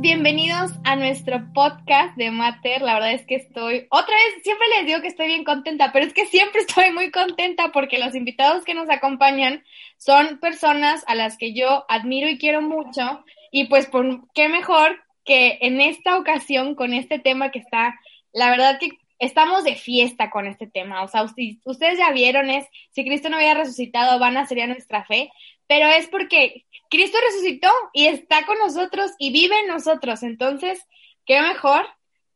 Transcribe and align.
bienvenidos 0.00 0.72
a 0.84 0.96
nuestro 0.96 1.52
podcast 1.54 2.16
de 2.16 2.30
Mater. 2.30 2.82
La 2.82 2.94
verdad 2.94 3.12
es 3.12 3.24
que 3.24 3.36
estoy, 3.36 3.86
otra 3.90 4.14
vez, 4.14 4.42
siempre 4.42 4.66
les 4.76 4.86
digo 4.86 5.00
que 5.00 5.08
estoy 5.08 5.26
bien 5.28 5.44
contenta, 5.44 5.92
pero 5.92 6.04
es 6.04 6.12
que 6.12 6.26
siempre 6.26 6.60
estoy 6.66 6.92
muy 6.92 7.10
contenta 7.10 7.72
porque 7.72 7.98
los 7.98 8.14
invitados 8.14 8.64
que 8.64 8.74
nos 8.74 8.90
acompañan 8.90 9.64
son 9.96 10.38
personas 10.38 11.02
a 11.06 11.14
las 11.14 11.38
que 11.38 11.54
yo 11.54 11.84
admiro 11.88 12.28
y 12.28 12.38
quiero 12.38 12.60
mucho. 12.60 13.24
Y 13.50 13.64
pues, 13.64 13.86
por 13.86 14.30
qué 14.34 14.48
mejor 14.48 15.02
que 15.24 15.58
en 15.62 15.80
esta 15.80 16.18
ocasión 16.18 16.74
con 16.74 16.92
este 16.92 17.18
tema 17.18 17.50
que 17.50 17.60
está, 17.60 17.98
la 18.32 18.50
verdad 18.50 18.78
que 18.78 18.90
estamos 19.18 19.64
de 19.64 19.76
fiesta 19.76 20.30
con 20.30 20.46
este 20.46 20.66
tema. 20.66 21.02
O 21.02 21.08
sea, 21.08 21.22
ustedes 21.22 21.98
ya 21.98 22.10
vieron, 22.12 22.50
es 22.50 22.66
si 22.90 23.04
Cristo 23.04 23.28
no 23.30 23.38
hubiera 23.38 23.60
resucitado, 23.60 24.18
van 24.18 24.36
a 24.36 24.46
sería 24.46 24.66
nuestra 24.66 25.04
fe, 25.04 25.30
pero 25.66 25.88
es 25.88 26.08
porque 26.08 26.64
Cristo 26.90 27.18
resucitó 27.28 27.70
y 27.92 28.06
está 28.06 28.46
con 28.46 28.58
nosotros 28.58 29.12
y 29.18 29.32
vive 29.32 29.58
en 29.60 29.68
nosotros. 29.68 30.22
Entonces, 30.22 30.80
qué 31.24 31.40
mejor 31.40 31.86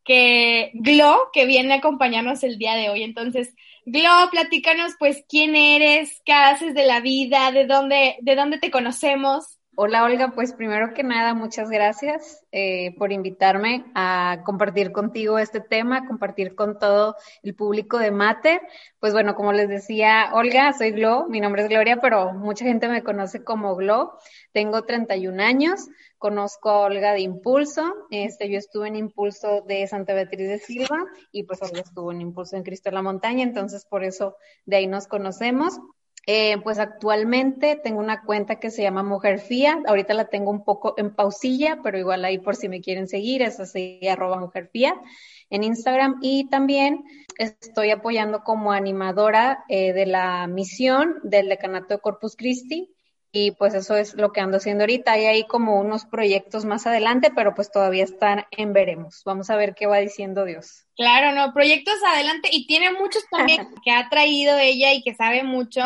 que 0.05 0.71
Glo, 0.75 1.31
que 1.33 1.47
viene 1.47 1.75
a 1.75 1.77
acompañarnos 1.77 2.43
el 2.43 2.59
día 2.59 2.75
de 2.75 2.91
hoy. 2.91 3.03
Entonces, 3.03 3.55
Glo, 3.87 4.29
platícanos 4.31 4.95
pues 4.99 5.25
quién 5.29 5.55
eres, 5.57 6.21
qué 6.25 6.33
haces 6.33 6.75
de 6.75 6.87
la 6.87 7.01
vida, 7.01 7.53
de 7.53 7.67
dónde, 7.67 8.17
de 8.21 8.35
dónde 8.35 8.59
te 8.59 8.71
conocemos. 8.71 9.60
Hola 9.83 10.05
Olga, 10.05 10.33
pues 10.35 10.53
primero 10.53 10.93
que 10.93 11.03
nada, 11.03 11.33
muchas 11.33 11.71
gracias 11.71 12.45
eh, 12.53 12.95
por 12.99 13.13
invitarme 13.13 13.87
a 13.95 14.43
compartir 14.45 14.93
contigo 14.93 15.39
este 15.39 15.63
tema, 15.63 16.07
compartir 16.07 16.55
con 16.55 16.79
todo 16.79 17.17
el 17.43 17.55
público 17.55 17.99
de 17.99 18.11
Mater. 18.11 18.61
Pues 18.99 19.15
bueno, 19.15 19.35
como 19.35 19.55
les 19.55 19.71
decía 19.71 20.33
Olga, 20.35 20.75
soy 20.75 20.91
Glo, 20.91 21.29
mi 21.31 21.41
nombre 21.41 21.63
es 21.63 21.71
Gloria, 21.71 21.99
pero 21.99 22.35
mucha 22.35 22.67
gente 22.67 22.89
me 22.89 23.03
conoce 23.03 23.43
como 23.43 23.75
Glo. 23.75 24.19
Tengo 24.53 24.83
31 24.83 25.43
años, 25.43 25.89
conozco 26.19 26.69
a 26.69 26.81
Olga 26.81 27.15
de 27.15 27.21
Impulso, 27.21 27.91
este, 28.11 28.51
yo 28.51 28.59
estuve 28.59 28.89
en 28.89 28.97
Impulso 28.97 29.63
de 29.63 29.87
Santa 29.87 30.13
Beatriz 30.13 30.47
de 30.47 30.59
Silva 30.59 31.07
y 31.33 31.45
pues 31.45 31.63
Olga 31.63 31.81
estuvo 31.81 32.13
en 32.13 32.21
Impulso 32.21 32.55
en 32.55 32.65
Cristo 32.65 32.91
de 32.91 32.97
la 32.97 33.03
Montaña, 33.03 33.45
entonces 33.45 33.87
por 33.87 34.05
eso 34.05 34.37
de 34.67 34.77
ahí 34.77 34.87
nos 34.87 35.07
conocemos. 35.07 35.81
Eh, 36.27 36.59
pues 36.63 36.79
actualmente 36.79 37.81
tengo 37.83 37.99
una 37.99 38.23
cuenta 38.23 38.61
que 38.61 38.71
se 38.71 38.83
llama 38.83 39.03
Mujer 39.03 39.41
Fía. 39.41 39.81
Ahorita 39.87 40.15
la 40.15 40.27
tengo 40.27 40.51
un 40.51 40.65
poco 40.65 40.95
en 40.97 41.15
pausilla, 41.15 41.81
pero 41.83 41.99
igual 41.99 42.25
ahí 42.25 42.39
por 42.39 42.57
si 42.57 42.69
me 42.69 42.81
quieren 42.81 43.09
seguir, 43.09 43.43
es 43.43 43.59
así, 43.59 44.01
arroba 44.07 44.39
Mujer 44.39 44.69
Fía 44.73 45.01
en 45.49 45.65
Instagram. 45.65 46.19
Y 46.23 46.49
también 46.49 47.05
estoy 47.39 47.91
apoyando 47.91 48.45
como 48.45 48.73
animadora 48.73 49.65
eh, 49.69 49.93
de 49.93 50.07
la 50.07 50.47
misión 50.47 51.17
del 51.23 51.49
Decanato 51.49 51.95
de 51.95 52.01
Corpus 52.01 52.37
Christi. 52.37 52.95
Y 53.33 53.53
pues 53.53 53.75
eso 53.75 53.97
es 53.97 54.15
lo 54.15 54.33
que 54.33 54.41
ando 54.41 54.57
haciendo 54.57 54.83
ahorita. 54.83 55.13
Hay 55.13 55.27
ahí 55.27 55.47
como 55.47 55.79
unos 55.79 56.05
proyectos 56.05 56.65
más 56.65 56.87
adelante, 56.87 57.31
pero 57.35 57.55
pues 57.55 57.71
todavía 57.71 58.03
están 58.03 58.45
en 58.51 58.73
veremos. 58.73 59.23
Vamos 59.25 59.51
a 59.51 59.57
ver 59.57 59.75
qué 59.75 59.87
va 59.87 59.99
diciendo 59.99 60.45
Dios. 60.45 60.87
Claro, 60.97 61.33
no, 61.33 61.53
proyectos 61.53 61.95
adelante 62.05 62.49
y 62.53 62.67
tiene 62.67 62.93
muchos 62.93 63.25
también 63.31 63.69
que 63.85 63.93
ha 63.93 64.09
traído 64.09 64.59
ella 64.59 64.93
y 64.93 65.03
que 65.03 65.15
sabe 65.15 65.45
mucho. 65.45 65.83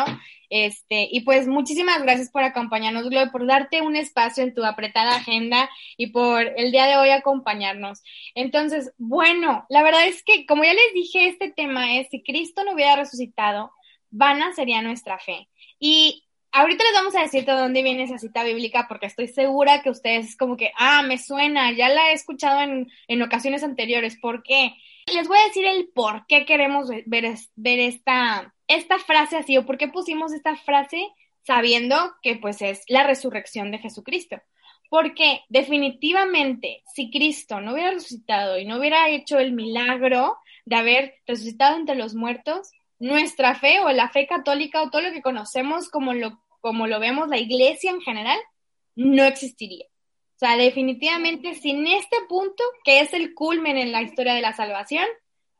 Este, 0.49 1.07
y 1.11 1.21
pues 1.21 1.47
muchísimas 1.47 2.01
gracias 2.03 2.29
por 2.29 2.43
acompañarnos, 2.43 3.03
Gloria, 3.03 3.31
por 3.31 3.45
darte 3.45 3.81
un 3.81 3.95
espacio 3.95 4.43
en 4.43 4.53
tu 4.53 4.63
apretada 4.63 5.15
agenda 5.15 5.69
y 5.97 6.07
por 6.07 6.41
el 6.57 6.71
día 6.71 6.87
de 6.87 6.97
hoy 6.97 7.09
acompañarnos. 7.09 8.01
Entonces, 8.35 8.91
bueno, 8.97 9.65
la 9.69 9.83
verdad 9.83 10.07
es 10.07 10.23
que, 10.23 10.45
como 10.45 10.63
ya 10.63 10.73
les 10.73 10.93
dije, 10.93 11.27
este 11.27 11.51
tema 11.51 11.97
es, 11.97 12.07
si 12.09 12.23
Cristo 12.23 12.63
no 12.63 12.73
hubiera 12.73 12.95
resucitado, 12.95 13.71
vana 14.11 14.53
sería 14.53 14.81
nuestra 14.81 15.19
fe. 15.19 15.49
Y 15.79 16.24
ahorita 16.55 16.83
les 16.83 16.93
vamos 16.93 17.15
a 17.15 17.21
decir 17.21 17.45
de 17.45 17.51
dónde 17.51 17.83
viene 17.83 18.03
esa 18.03 18.17
cita 18.17 18.43
bíblica, 18.43 18.87
porque 18.87 19.05
estoy 19.05 19.27
segura 19.27 19.81
que 19.81 19.89
ustedes 19.89 20.35
como 20.35 20.57
que, 20.57 20.71
ah, 20.77 21.03
me 21.03 21.17
suena, 21.17 21.71
ya 21.71 21.89
la 21.89 22.09
he 22.09 22.13
escuchado 22.13 22.61
en, 22.61 22.91
en 23.07 23.21
ocasiones 23.21 23.63
anteriores, 23.63 24.17
¿por 24.19 24.43
qué? 24.43 24.75
Les 25.13 25.27
voy 25.27 25.37
a 25.37 25.47
decir 25.47 25.65
el 25.65 25.89
por 25.89 26.25
qué 26.27 26.45
queremos 26.45 26.89
ver, 26.89 27.03
ver 27.55 27.79
esta 27.79 28.51
esta 28.67 28.99
frase 28.99 29.37
así 29.37 29.57
o 29.57 29.65
por 29.65 29.77
qué 29.77 29.87
pusimos 29.87 30.33
esta 30.33 30.55
frase 30.55 31.09
sabiendo 31.43 32.15
que 32.21 32.35
pues 32.35 32.61
es 32.61 32.83
la 32.87 33.03
resurrección 33.03 33.71
de 33.71 33.79
Jesucristo. 33.79 34.41
Porque 34.89 35.41
definitivamente 35.49 36.83
si 36.93 37.11
Cristo 37.11 37.59
no 37.59 37.73
hubiera 37.73 37.91
resucitado 37.91 38.57
y 38.57 38.65
no 38.65 38.77
hubiera 38.77 39.09
hecho 39.09 39.39
el 39.39 39.51
milagro 39.51 40.37
de 40.65 40.75
haber 40.75 41.15
resucitado 41.27 41.77
entre 41.77 41.95
los 41.95 42.15
muertos, 42.15 42.71
nuestra 42.99 43.55
fe 43.55 43.79
o 43.81 43.91
la 43.91 44.09
fe 44.09 44.25
católica 44.25 44.81
o 44.81 44.89
todo 44.89 45.01
lo 45.01 45.11
que 45.11 45.21
conocemos 45.21 45.89
como 45.89 46.13
lo, 46.13 46.39
como 46.65 46.87
lo 46.87 46.99
vemos 46.99 47.27
la 47.27 47.37
iglesia 47.37 47.91
en 47.91 48.01
general, 48.01 48.39
no 48.95 49.23
existiría. 49.23 49.85
O 49.85 50.39
sea, 50.39 50.57
definitivamente 50.57 51.53
sin 51.53 51.85
este 51.85 52.17
punto, 52.27 52.63
que 52.83 53.01
es 53.01 53.13
el 53.13 53.35
culmen 53.35 53.77
en 53.77 53.91
la 53.91 54.01
historia 54.01 54.33
de 54.33 54.41
la 54.41 54.53
salvación, 54.53 55.05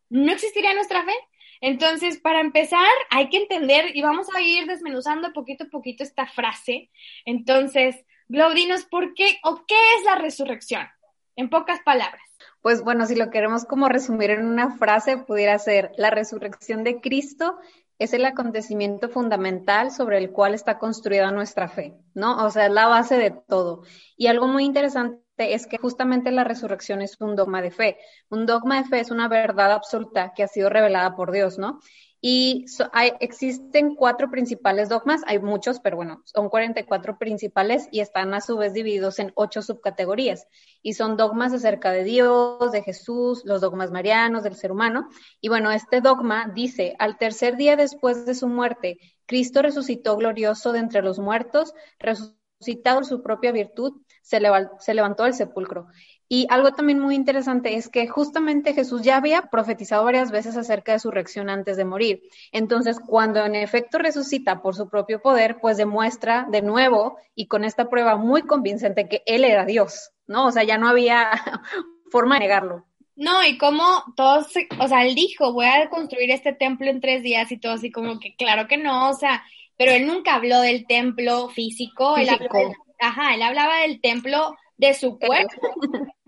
no 0.09 0.31
existiría 0.31 0.73
nuestra 0.73 1.05
fe 1.05 1.13
entonces, 1.61 2.19
para 2.19 2.41
empezar, 2.41 2.87
hay 3.09 3.29
que 3.29 3.37
entender 3.37 3.95
y 3.95 4.01
vamos 4.01 4.27
a 4.35 4.41
ir 4.41 4.67
desmenuzando 4.67 5.33
poquito 5.33 5.65
a 5.65 5.69
poquito 5.69 6.03
esta 6.03 6.25
frase. 6.25 6.89
Entonces, 7.25 8.05
Glaudinos, 8.27 8.85
¿por 8.85 9.13
qué 9.13 9.39
o 9.43 9.65
qué 9.65 9.75
es 9.97 10.05
la 10.05 10.15
resurrección? 10.15 10.87
En 11.35 11.49
pocas 11.49 11.79
palabras. 11.81 12.21
Pues 12.61 12.83
bueno, 12.83 13.05
si 13.05 13.15
lo 13.15 13.29
queremos 13.29 13.65
como 13.65 13.89
resumir 13.89 14.31
en 14.31 14.45
una 14.45 14.77
frase, 14.77 15.17
pudiera 15.17 15.57
ser 15.59 15.91
la 15.97 16.09
resurrección 16.09 16.83
de 16.83 17.01
Cristo 17.01 17.57
es 17.97 18.13
el 18.13 18.25
acontecimiento 18.25 19.09
fundamental 19.09 19.91
sobre 19.91 20.17
el 20.17 20.31
cual 20.31 20.53
está 20.53 20.77
construida 20.77 21.31
nuestra 21.31 21.67
fe, 21.67 21.95
¿no? 22.13 22.45
O 22.45 22.49
sea, 22.49 22.65
es 22.65 22.71
la 22.71 22.87
base 22.87 23.17
de 23.17 23.31
todo. 23.31 23.83
Y 24.17 24.27
algo 24.27 24.47
muy 24.47 24.65
interesante 24.65 25.19
es 25.37 25.67
que 25.67 25.77
justamente 25.77 26.31
la 26.31 26.43
resurrección 26.43 27.01
es 27.01 27.19
un 27.21 27.35
dogma 27.35 27.61
de 27.61 27.71
fe. 27.71 27.97
Un 28.29 28.45
dogma 28.45 28.81
de 28.81 28.89
fe 28.89 28.99
es 28.99 29.11
una 29.11 29.27
verdad 29.27 29.71
absoluta 29.71 30.33
que 30.35 30.43
ha 30.43 30.47
sido 30.47 30.69
revelada 30.69 31.15
por 31.15 31.31
Dios, 31.31 31.57
¿no? 31.57 31.79
Y 32.27 32.65
existen 33.19 33.93
cuatro 33.93 34.31
principales 34.31 34.89
dogmas, 34.89 35.21
hay 35.27 35.37
muchos, 35.37 35.79
pero 35.79 35.95
bueno, 35.95 36.23
son 36.25 36.49
44 36.49 37.19
principales 37.19 37.87
y 37.91 37.99
están 37.99 38.33
a 38.33 38.41
su 38.41 38.57
vez 38.57 38.73
divididos 38.73 39.19
en 39.19 39.31
ocho 39.35 39.61
subcategorías. 39.61 40.47
Y 40.81 40.93
son 40.93 41.17
dogmas 41.17 41.53
acerca 41.53 41.91
de 41.91 42.03
Dios, 42.03 42.71
de 42.71 42.81
Jesús, 42.81 43.43
los 43.45 43.61
dogmas 43.61 43.91
marianos, 43.91 44.41
del 44.41 44.55
ser 44.55 44.71
humano. 44.71 45.07
Y 45.39 45.49
bueno, 45.49 45.69
este 45.69 46.01
dogma 46.01 46.51
dice, 46.51 46.95
al 46.97 47.19
tercer 47.19 47.57
día 47.57 47.75
después 47.75 48.25
de 48.25 48.33
su 48.33 48.47
muerte, 48.47 48.97
Cristo 49.27 49.61
resucitó 49.61 50.17
glorioso 50.17 50.71
de 50.71 50.79
entre 50.79 51.03
los 51.03 51.19
muertos, 51.19 51.75
resucitado 51.99 53.01
en 53.01 53.05
su 53.05 53.21
propia 53.21 53.51
virtud, 53.51 54.01
se, 54.23 54.39
levantó 54.39 55.25
del 55.25 55.35
sepulcro. 55.35 55.85
Y 56.27 56.47
algo 56.49 56.71
también 56.71 56.99
muy 56.99 57.15
interesante 57.15 57.75
es 57.75 57.87
que 57.87 58.07
justamente 58.07 58.73
Jesús 58.73 59.03
ya 59.03 59.17
había 59.17 59.43
profetizado 59.43 60.03
varias 60.03 60.31
veces 60.31 60.57
acerca 60.57 60.93
de 60.93 60.99
su 60.99 61.11
reacción 61.11 61.49
antes 61.49 61.77
de 61.77 61.85
morir. 61.85 62.23
Entonces, 62.51 62.99
cuando 62.99 63.45
en 63.45 63.55
efecto 63.55 63.99
resucita 63.99 64.61
por 64.61 64.75
su 64.75 64.89
propio 64.89 65.21
poder, 65.21 65.57
pues 65.61 65.77
demuestra 65.77 66.47
de 66.49 66.61
nuevo 66.61 67.17
y 67.35 67.47
con 67.47 67.63
esta 67.63 67.89
prueba 67.89 68.15
muy 68.15 68.41
convincente 68.41 69.07
que 69.07 69.21
Él 69.25 69.43
era 69.43 69.65
Dios, 69.65 70.11
¿no? 70.25 70.47
O 70.47 70.51
sea, 70.51 70.63
ya 70.63 70.77
no 70.77 70.87
había 70.87 71.29
forma 72.11 72.35
de 72.35 72.41
negarlo. 72.41 72.85
No, 73.15 73.45
y 73.45 73.57
como 73.57 73.85
todos, 74.17 74.47
o 74.79 74.87
sea, 74.89 75.05
él 75.05 75.15
dijo, 75.15 75.53
voy 75.53 75.67
a 75.67 75.89
construir 75.89 76.31
este 76.31 76.51
templo 76.51 76.89
en 76.89 76.99
tres 76.99 77.23
días 77.23 77.49
y 77.49 77.57
todo 77.57 77.71
así 77.73 77.89
como 77.89 78.19
que, 78.19 78.35
claro 78.35 78.67
que 78.67 78.75
no, 78.75 79.09
o 79.09 79.13
sea, 79.13 79.41
pero 79.77 79.93
él 79.93 80.05
nunca 80.05 80.35
habló 80.35 80.59
del 80.59 80.85
templo 80.85 81.47
físico, 81.47 82.17
Él, 82.17 82.27
habló 82.27 82.49
ajá, 82.99 83.35
él 83.35 83.41
hablaba 83.41 83.77
del 83.81 84.01
templo 84.01 84.57
de 84.77 84.93
su 84.93 85.17
cuerpo. 85.19 85.61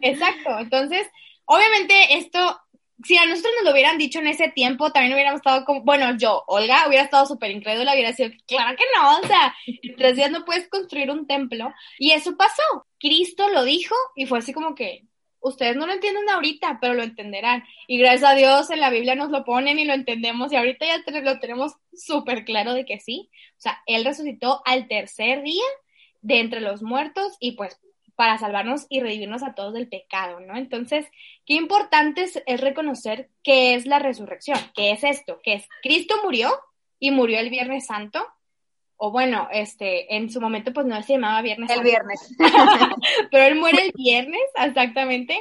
Exacto. 0.02 0.60
Entonces, 0.60 1.08
obviamente 1.46 2.18
esto, 2.18 2.60
si 3.04 3.18
a 3.18 3.26
nosotros 3.26 3.54
nos 3.58 3.66
lo 3.66 3.72
hubieran 3.72 3.98
dicho 3.98 4.20
en 4.20 4.28
ese 4.28 4.50
tiempo, 4.50 4.92
también 4.92 5.14
hubiéramos 5.14 5.40
estado 5.40 5.66
como, 5.66 5.84
bueno, 5.84 6.18
yo, 6.18 6.44
Olga, 6.48 6.88
hubiera 6.88 7.04
estado 7.04 7.26
súper 7.26 7.52
incrédula, 7.52 7.94
hubiera 7.94 8.14
sido, 8.14 8.32
claro 8.48 8.76
que 8.78 8.86
no, 8.96 9.20
o 9.20 9.28
sea, 9.28 9.56
en 9.66 9.96
tres 9.96 10.16
días 10.16 10.32
no 10.32 10.46
puedes 10.46 10.68
construir 10.70 11.12
un 11.12 11.28
templo. 11.28 11.74
Y 12.00 12.12
eso 12.12 12.36
pasó. 12.38 12.64
Cristo 13.00 13.50
lo 13.50 13.64
dijo 13.64 13.96
y 14.16 14.26
fue 14.26 14.40
así 14.40 14.54
como 14.54 14.76
que, 14.76 15.04
ustedes 15.40 15.76
no 15.76 15.86
lo 15.86 15.94
entienden 15.94 16.30
ahorita, 16.30 16.80
pero 16.82 16.94
lo 16.94 17.04
entenderán. 17.04 17.64
Y 17.88 17.98
gracias 17.98 18.32
a 18.32 18.36
Dios 18.36 18.70
en 18.70 18.80
la 18.80 18.90
Biblia 18.90 19.16
nos 19.16 19.30
lo 19.30 19.44
ponen 19.44 19.80
y 19.80 19.86
lo 19.86 19.94
entendemos 19.94 20.52
y 20.52 20.56
ahorita 20.56 20.86
ya 20.86 21.22
lo 21.22 21.40
tenemos 21.40 21.74
súper 21.94 22.46
claro 22.46 22.74
de 22.74 22.86
que 22.86 23.00
sí. 23.00 23.30
O 23.58 23.62
sea, 23.62 23.82
Él 23.86 24.06
resucitó 24.06 24.62
al 24.66 24.88
tercer 24.88 25.44
día 25.44 25.64
de 26.22 26.40
entre 26.40 26.62
los 26.62 26.82
muertos 26.82 27.38
y 27.40 27.54
pues 27.54 27.80
para 28.18 28.40
salvarnos 28.40 28.88
y 28.90 29.00
revivirnos 29.00 29.44
a 29.44 29.54
todos 29.54 29.76
del 29.76 29.88
pecado, 29.88 30.40
¿no? 30.40 30.58
Entonces, 30.58 31.06
qué 31.46 31.54
importante 31.54 32.24
es, 32.24 32.62
reconocer 32.62 33.30
qué 33.44 33.76
es 33.76 33.86
la 33.86 34.00
resurrección, 34.00 34.58
qué 34.76 34.92
es 34.92 35.04
esto, 35.04 35.40
que 35.44 35.54
es 35.54 35.70
Cristo 35.84 36.16
murió 36.24 36.52
y 37.00 37.12
murió 37.12 37.40
el 37.40 37.52
Viernes 37.52 37.86
Santo, 37.86 38.26
o 38.96 39.12
bueno, 39.12 39.48
este, 39.52 40.16
en 40.16 40.32
su 40.32 40.42
momento 40.42 40.74
pues 40.74 40.88
no 40.88 41.00
se 41.04 41.14
llamaba 41.14 41.44
Viernes 41.44 41.70
El 41.70 41.84
viernes. 41.84 42.36
pero 43.32 43.46
él 43.46 43.60
muere 43.60 43.86
el 43.86 43.92
viernes, 43.94 44.42
exactamente. 44.56 45.38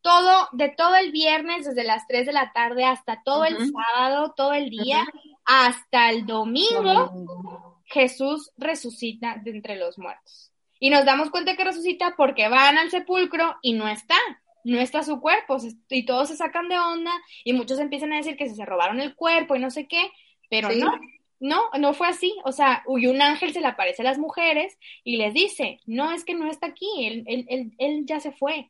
Todo, 0.00 0.48
de 0.52 0.68
todo 0.68 0.94
el 0.94 1.10
viernes, 1.10 1.64
desde 1.64 1.82
las 1.82 2.06
3 2.06 2.26
de 2.26 2.32
la 2.32 2.52
tarde 2.52 2.84
hasta 2.84 3.20
todo 3.24 3.44
el 3.44 3.56
sábado, 3.72 4.32
todo 4.36 4.52
el 4.52 4.70
día, 4.70 5.04
hasta 5.44 6.10
el 6.10 6.24
domingo, 6.24 7.80
Jesús 7.86 8.52
resucita 8.56 9.40
de 9.42 9.50
entre 9.50 9.74
los 9.74 9.98
muertos. 9.98 10.51
Y 10.82 10.90
nos 10.90 11.04
damos 11.04 11.30
cuenta 11.30 11.54
que 11.54 11.62
resucita 11.62 12.14
porque 12.16 12.48
van 12.48 12.76
al 12.76 12.90
sepulcro 12.90 13.54
y 13.62 13.72
no 13.72 13.86
está, 13.86 14.16
no 14.64 14.80
está 14.80 15.04
su 15.04 15.20
cuerpo. 15.20 15.58
Y 15.88 16.04
todos 16.04 16.26
se 16.26 16.36
sacan 16.36 16.68
de 16.68 16.76
onda 16.76 17.12
y 17.44 17.52
muchos 17.52 17.78
empiezan 17.78 18.12
a 18.12 18.16
decir 18.16 18.36
que 18.36 18.48
se 18.48 18.64
robaron 18.64 19.00
el 19.00 19.14
cuerpo 19.14 19.54
y 19.54 19.60
no 19.60 19.70
sé 19.70 19.86
qué, 19.86 20.10
pero 20.50 20.70
no, 20.72 20.98
no, 21.38 21.70
no 21.78 21.94
fue 21.94 22.08
así. 22.08 22.36
O 22.44 22.50
sea, 22.50 22.82
y 22.98 23.06
un 23.06 23.22
ángel 23.22 23.52
se 23.52 23.60
le 23.60 23.68
aparece 23.68 24.02
a 24.02 24.06
las 24.06 24.18
mujeres 24.18 24.76
y 25.04 25.18
les 25.18 25.32
dice, 25.32 25.78
no, 25.86 26.10
es 26.10 26.24
que 26.24 26.34
no 26.34 26.50
está 26.50 26.66
aquí, 26.66 26.90
él, 27.06 27.22
él, 27.28 27.46
él, 27.48 27.72
él 27.78 28.02
ya 28.04 28.18
se 28.18 28.32
fue. 28.32 28.68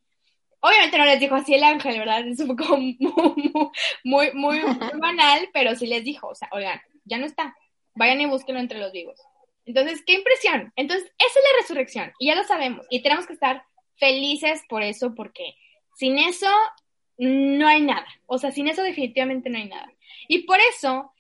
Obviamente 0.61 0.99
no 0.99 1.07
les 1.07 1.19
dijo 1.19 1.35
así 1.35 1.55
el 1.55 1.65
ángel, 1.65 1.99
¿verdad? 1.99 2.29
Es 2.29 2.41
un 2.41 2.49
poco 2.49 2.77
muy, 2.77 2.99
muy, 4.05 4.31
muy, 4.35 4.61
banal, 5.01 5.49
pero 5.55 5.75
sí 5.77 5.87
les 5.87 6.05
dijo, 6.05 6.29
o 6.29 6.35
sea, 6.35 6.51
oigan, 6.53 6.79
ya 7.07 7.17
no 7.17 7.25
está, 7.25 7.57
vayan 7.95 8.21
y 8.21 8.27
búsquenlo 8.27 8.61
entre 8.61 8.81
los 8.81 8.93
vivos. 8.93 9.19
Entonces, 9.65 10.03
qué 10.07 10.15
impresión. 10.15 10.73
Entonces, 10.77 11.11
esa 11.19 11.39
es 11.39 11.45
la 11.45 11.61
resurrección 11.61 12.13
y 12.19 12.27
ya 12.27 12.35
lo 12.35 12.45
sabemos 12.45 12.87
y 12.91 13.03
tenemos 13.03 13.27
que 13.27 13.35
estar 13.35 13.65
felices 13.97 14.63
por 14.69 14.83
eso 14.83 15.15
porque 15.15 15.55
sin 15.97 16.19
eso 16.19 16.51
no 17.19 17.69
hay 17.69 17.83
nada. 17.83 18.07
O 18.27 18.39
sea, 18.39 18.51
sin 18.51 18.69
eso 18.69 18.83
definitivamente 18.83 19.51
no 19.51 19.59
hay 19.59 19.69
nada. 19.69 19.93
Y 20.29 20.41
por 20.41 20.59
eso, 20.75 21.13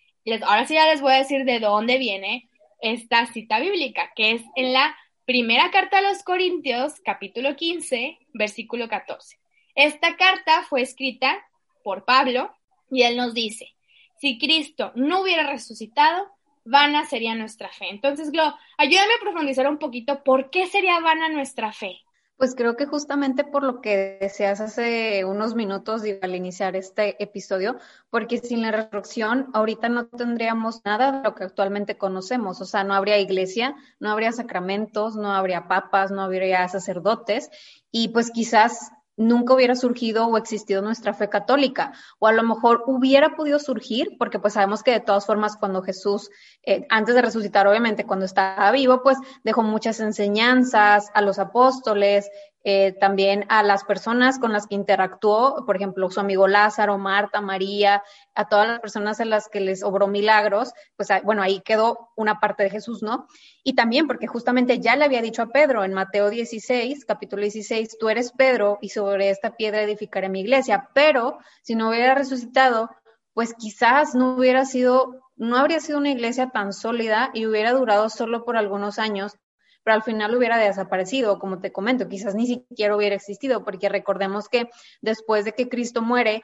ahora 0.42 0.66
sí 0.66 0.74
ya 0.74 0.86
les 0.86 1.00
voy 1.00 1.12
a 1.12 1.18
decir 1.18 1.44
de 1.44 1.60
dónde 1.60 1.98
viene 1.98 2.48
esta 2.80 3.26
cita 3.26 3.60
bíblica, 3.60 4.12
que 4.16 4.32
es 4.32 4.42
en 4.56 4.72
la 4.72 4.96
Primera 5.24 5.70
carta 5.70 5.98
a 5.98 6.02
los 6.02 6.24
Corintios, 6.24 6.94
capítulo 7.04 7.54
15, 7.54 8.18
versículo 8.34 8.88
14. 8.88 9.38
Esta 9.76 10.16
carta 10.16 10.64
fue 10.68 10.82
escrita 10.82 11.46
por 11.84 12.04
Pablo 12.04 12.52
y 12.90 13.04
él 13.04 13.16
nos 13.16 13.32
dice, 13.32 13.72
si 14.18 14.38
Cristo 14.38 14.90
no 14.96 15.22
hubiera 15.22 15.48
resucitado, 15.48 16.28
vana 16.64 17.04
sería 17.04 17.34
nuestra 17.34 17.68
fe. 17.68 17.86
Entonces, 17.90 18.30
Glo, 18.30 18.54
ayúdame 18.78 19.14
a 19.14 19.22
profundizar 19.22 19.68
un 19.68 19.78
poquito 19.78 20.22
por 20.22 20.50
qué 20.50 20.66
sería 20.66 21.00
vana 21.00 21.28
nuestra 21.28 21.72
fe. 21.72 21.98
Pues 22.36 22.56
creo 22.56 22.76
que 22.76 22.86
justamente 22.86 23.44
por 23.44 23.62
lo 23.62 23.80
que 23.80 24.18
deseas 24.20 24.60
hace 24.60 25.24
unos 25.24 25.54
minutos 25.54 26.02
al 26.22 26.34
iniciar 26.34 26.74
este 26.74 27.22
episodio, 27.22 27.76
porque 28.10 28.38
sin 28.38 28.62
la 28.62 28.72
resurrección 28.72 29.48
ahorita 29.54 29.88
no 29.88 30.08
tendríamos 30.08 30.80
nada 30.84 31.12
de 31.12 31.22
lo 31.22 31.36
que 31.36 31.44
actualmente 31.44 31.98
conocemos, 31.98 32.60
o 32.60 32.64
sea, 32.64 32.82
no 32.82 32.94
habría 32.94 33.18
iglesia, 33.20 33.76
no 34.00 34.10
habría 34.10 34.32
sacramentos, 34.32 35.14
no 35.14 35.32
habría 35.32 35.68
papas, 35.68 36.10
no 36.10 36.22
habría 36.22 36.66
sacerdotes 36.66 37.48
y 37.92 38.08
pues 38.08 38.32
quizás 38.32 38.90
nunca 39.16 39.54
hubiera 39.54 39.74
surgido 39.74 40.26
o 40.26 40.36
existido 40.36 40.82
nuestra 40.82 41.14
fe 41.14 41.28
católica, 41.28 41.92
o 42.18 42.26
a 42.26 42.32
lo 42.32 42.42
mejor 42.42 42.82
hubiera 42.86 43.36
podido 43.36 43.58
surgir, 43.58 44.16
porque 44.18 44.38
pues 44.38 44.54
sabemos 44.54 44.82
que 44.82 44.92
de 44.92 45.00
todas 45.00 45.26
formas 45.26 45.56
cuando 45.56 45.82
Jesús, 45.82 46.30
eh, 46.64 46.86
antes 46.88 47.14
de 47.14 47.22
resucitar, 47.22 47.66
obviamente 47.66 48.06
cuando 48.06 48.24
estaba 48.24 48.70
vivo, 48.72 49.02
pues 49.02 49.18
dejó 49.44 49.62
muchas 49.62 50.00
enseñanzas 50.00 51.10
a 51.14 51.20
los 51.20 51.38
apóstoles, 51.38 52.30
eh, 52.64 52.92
también 53.00 53.44
a 53.48 53.62
las 53.62 53.84
personas 53.84 54.38
con 54.38 54.52
las 54.52 54.66
que 54.66 54.76
interactuó, 54.76 55.64
por 55.66 55.76
ejemplo, 55.76 56.10
su 56.10 56.20
amigo 56.20 56.46
Lázaro, 56.46 56.96
Marta, 56.96 57.40
María, 57.40 58.02
a 58.34 58.48
todas 58.48 58.68
las 58.68 58.80
personas 58.80 59.20
a 59.20 59.24
las 59.24 59.48
que 59.48 59.60
les 59.60 59.82
obró 59.82 60.06
milagros, 60.06 60.72
pues 60.96 61.10
ah, 61.10 61.20
bueno, 61.24 61.42
ahí 61.42 61.60
quedó 61.60 62.10
una 62.16 62.38
parte 62.38 62.62
de 62.62 62.70
Jesús, 62.70 63.02
¿no? 63.02 63.26
Y 63.64 63.74
también 63.74 64.06
porque 64.06 64.26
justamente 64.26 64.78
ya 64.78 64.94
le 64.94 65.04
había 65.04 65.22
dicho 65.22 65.42
a 65.42 65.48
Pedro 65.48 65.82
en 65.84 65.92
Mateo 65.92 66.30
16, 66.30 67.04
capítulo 67.04 67.42
16, 67.42 67.98
tú 67.98 68.08
eres 68.08 68.32
Pedro 68.32 68.78
y 68.80 68.90
sobre 68.90 69.30
esta 69.30 69.56
piedra 69.56 69.82
edificaré 69.82 70.28
mi 70.28 70.40
iglesia, 70.40 70.88
pero 70.94 71.38
si 71.62 71.74
no 71.74 71.88
hubiera 71.88 72.14
resucitado, 72.14 72.90
pues 73.34 73.54
quizás 73.54 74.14
no 74.14 74.36
hubiera 74.36 74.64
sido, 74.66 75.20
no 75.36 75.56
habría 75.56 75.80
sido 75.80 75.98
una 75.98 76.10
iglesia 76.10 76.50
tan 76.50 76.72
sólida 76.72 77.30
y 77.34 77.46
hubiera 77.46 77.72
durado 77.72 78.08
solo 78.08 78.44
por 78.44 78.56
algunos 78.56 78.98
años 78.98 79.36
pero 79.82 79.96
al 79.96 80.02
final 80.02 80.34
hubiera 80.34 80.58
desaparecido, 80.58 81.38
como 81.38 81.60
te 81.60 81.72
comento, 81.72 82.08
quizás 82.08 82.34
ni 82.34 82.46
siquiera 82.46 82.96
hubiera 82.96 83.14
existido, 83.14 83.64
porque 83.64 83.88
recordemos 83.88 84.48
que 84.48 84.68
después 85.00 85.44
de 85.44 85.52
que 85.52 85.68
Cristo 85.68 86.02
muere, 86.02 86.42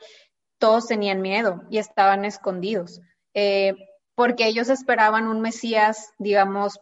todos 0.58 0.88
tenían 0.88 1.20
miedo 1.20 1.62
y 1.70 1.78
estaban 1.78 2.24
escondidos, 2.24 3.00
eh, 3.34 3.74
porque 4.14 4.46
ellos 4.46 4.68
esperaban 4.68 5.28
un 5.28 5.40
Mesías, 5.40 6.12
digamos, 6.18 6.80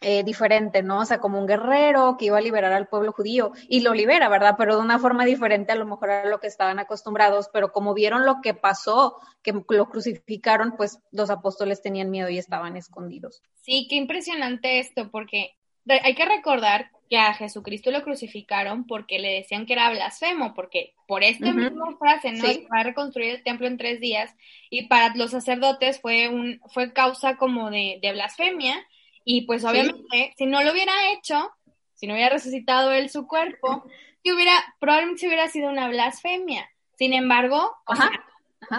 eh, 0.00 0.22
diferente, 0.22 0.82
¿no? 0.82 1.00
O 1.00 1.04
sea, 1.06 1.18
como 1.18 1.38
un 1.38 1.46
guerrero 1.46 2.16
que 2.18 2.26
iba 2.26 2.36
a 2.36 2.42
liberar 2.42 2.72
al 2.72 2.88
pueblo 2.88 3.12
judío 3.12 3.52
y 3.68 3.80
lo 3.80 3.94
libera, 3.94 4.28
¿verdad? 4.28 4.56
Pero 4.58 4.76
de 4.76 4.82
una 4.82 4.98
forma 4.98 5.24
diferente 5.24 5.72
a 5.72 5.76
lo 5.76 5.86
mejor 5.86 6.10
a 6.10 6.26
lo 6.26 6.40
que 6.40 6.48
estaban 6.48 6.78
acostumbrados, 6.78 7.48
pero 7.52 7.72
como 7.72 7.94
vieron 7.94 8.26
lo 8.26 8.40
que 8.42 8.52
pasó, 8.52 9.16
que 9.42 9.54
lo 9.66 9.88
crucificaron, 9.88 10.74
pues 10.76 10.98
los 11.10 11.30
apóstoles 11.30 11.80
tenían 11.80 12.10
miedo 12.10 12.28
y 12.28 12.36
estaban 12.36 12.76
escondidos. 12.76 13.40
Sí, 13.62 13.86
qué 13.88 13.96
impresionante 13.96 14.78
esto, 14.80 15.10
porque 15.10 15.56
hay 15.86 16.14
que 16.14 16.24
recordar 16.24 16.90
que 17.08 17.18
a 17.18 17.34
Jesucristo 17.34 17.90
lo 17.90 18.02
crucificaron 18.02 18.86
porque 18.86 19.18
le 19.18 19.30
decían 19.30 19.66
que 19.66 19.74
era 19.74 19.90
blasfemo, 19.90 20.54
porque 20.54 20.94
por 21.06 21.22
esta 21.22 21.52
misma 21.52 21.96
frase, 21.98 22.32
¿no? 22.32 22.44
Va 22.72 22.80
a 22.80 22.84
reconstruir 22.84 23.30
el 23.30 23.42
templo 23.42 23.66
en 23.66 23.76
tres 23.76 24.00
días 24.00 24.34
y 24.70 24.86
para 24.86 25.14
los 25.14 25.30
sacerdotes 25.30 26.00
fue 26.00 26.28
un 26.28 26.60
fue 26.72 26.92
causa 26.92 27.36
como 27.36 27.70
de, 27.70 28.00
blasfemia 28.12 28.76
y 29.24 29.42
pues 29.42 29.64
obviamente 29.64 30.32
si 30.36 30.46
no 30.46 30.62
lo 30.62 30.72
hubiera 30.72 31.12
hecho, 31.12 31.50
si 31.94 32.06
no 32.06 32.14
hubiera 32.14 32.30
resucitado 32.30 32.92
él 32.92 33.10
su 33.10 33.26
cuerpo, 33.26 33.84
que 34.22 34.32
hubiera 34.32 34.52
probablemente 34.80 35.26
hubiera 35.26 35.48
sido 35.48 35.70
una 35.70 35.88
blasfemia. 35.88 36.70
Sin 36.96 37.12
embargo, 37.12 37.74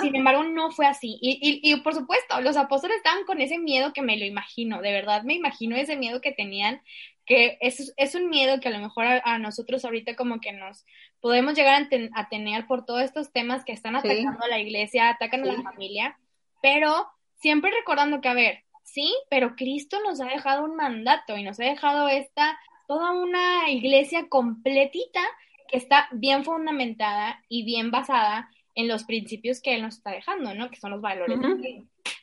sin 0.02 0.16
embargo, 0.16 0.44
no 0.44 0.72
fue 0.72 0.86
así. 0.86 1.18
Y, 1.22 1.40
y, 1.42 1.72
y, 1.72 1.76
por 1.82 1.94
supuesto, 1.94 2.40
los 2.42 2.58
apóstoles 2.58 2.98
estaban 2.98 3.24
con 3.26 3.42
ese 3.42 3.58
miedo 3.58 3.94
que 3.94 4.02
me 4.02 4.18
lo 4.18 4.26
imagino, 4.26 4.82
de 4.82 4.92
verdad 4.92 5.24
me 5.24 5.34
imagino 5.34 5.76
ese 5.76 5.96
miedo 5.96 6.22
que 6.22 6.32
tenían, 6.32 6.82
que 7.26 7.58
es, 7.60 7.94
es 7.98 8.16
un 8.16 8.30
miedo 8.30 8.60
que 8.60 8.68
a 8.68 8.72
lo 8.72 8.80
mejor 8.80 9.06
a, 9.06 9.38
nosotros 9.40 9.84
ahorita 9.84 10.16
como 10.16 10.40
que 10.40 10.52
nos 10.52 10.86
podemos 11.22 11.56
llegar 11.56 11.88
a, 12.14 12.30
tener 12.30 12.68
por 12.68 12.86
todos 12.86 13.02
estos 13.02 13.32
temas 13.32 13.66
que 13.66 13.74
están 13.74 13.96
atacando 13.96 14.44
a 14.44 14.48
la 14.48 14.60
iglesia, 14.60 15.10
atacan 15.10 15.44
a 15.44 15.54
la 15.54 15.62
familia, 15.64 16.18
pero 16.62 17.08
siempre 17.40 17.72
recordando 17.72 18.22
que, 18.22 18.30
a 18.30 18.34
ver, 18.34 18.64
sí, 18.84 19.14
pero 19.30 19.56
Cristo 19.56 19.98
nos 20.04 20.22
ha 20.22 20.26
dejado 20.26 20.64
un 20.64 20.76
mandato 20.76 21.36
y 21.36 21.44
nos 21.44 21.60
ha 21.60 21.66
dejado 21.66 22.08
esta, 22.08 22.60
toda 22.88 23.12
una 23.12 23.70
iglesia 23.70 24.28
completita 24.30 25.22
que 25.68 25.78
está 25.78 26.08
bien 26.12 26.44
fundamentada 26.44 27.44
y 27.50 27.66
bien 27.66 27.90
basada 27.90 28.52
en 28.76 28.88
los 28.88 29.06
principios 29.06 29.62
que 29.62 29.74
él 29.74 29.82
nos 29.82 29.96
está 29.96 30.12
dejando, 30.12 30.54
¿no? 30.54 30.70
Que 30.70 30.80
son 30.80 30.92
los 30.92 31.02
valores. 31.02 31.40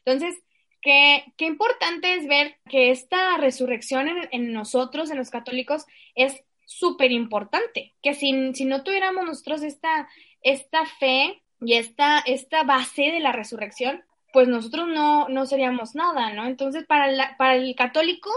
Entonces, 0.04 0.42
qué, 0.80 1.24
qué 1.36 1.46
importante 1.46 2.14
es 2.14 2.28
ver 2.28 2.56
que 2.68 2.90
esta 2.90 3.38
resurrección 3.38 4.08
en, 4.30 4.52
nosotros, 4.52 5.10
en 5.10 5.16
los 5.16 5.30
católicos, 5.30 5.86
es 6.14 6.44
súper 6.64 7.10
importante, 7.10 7.94
que 8.02 8.14
si, 8.14 8.54
si 8.54 8.64
no 8.64 8.82
tuviéramos 8.82 9.24
nosotros 9.24 9.62
esta, 9.62 10.08
esta 10.42 10.86
fe 10.86 11.42
y 11.60 11.74
esta, 11.74 12.20
esta 12.20 12.64
base 12.64 13.02
de 13.02 13.20
la 13.20 13.32
resurrección, 13.32 14.04
pues 14.32 14.48
nosotros 14.48 14.88
no, 14.88 15.28
no 15.28 15.46
seríamos 15.46 15.94
nada, 15.94 16.32
¿no? 16.32 16.46
Entonces, 16.46 16.84
para, 16.86 17.36
para 17.36 17.56
el 17.56 17.74
católico 17.74 18.30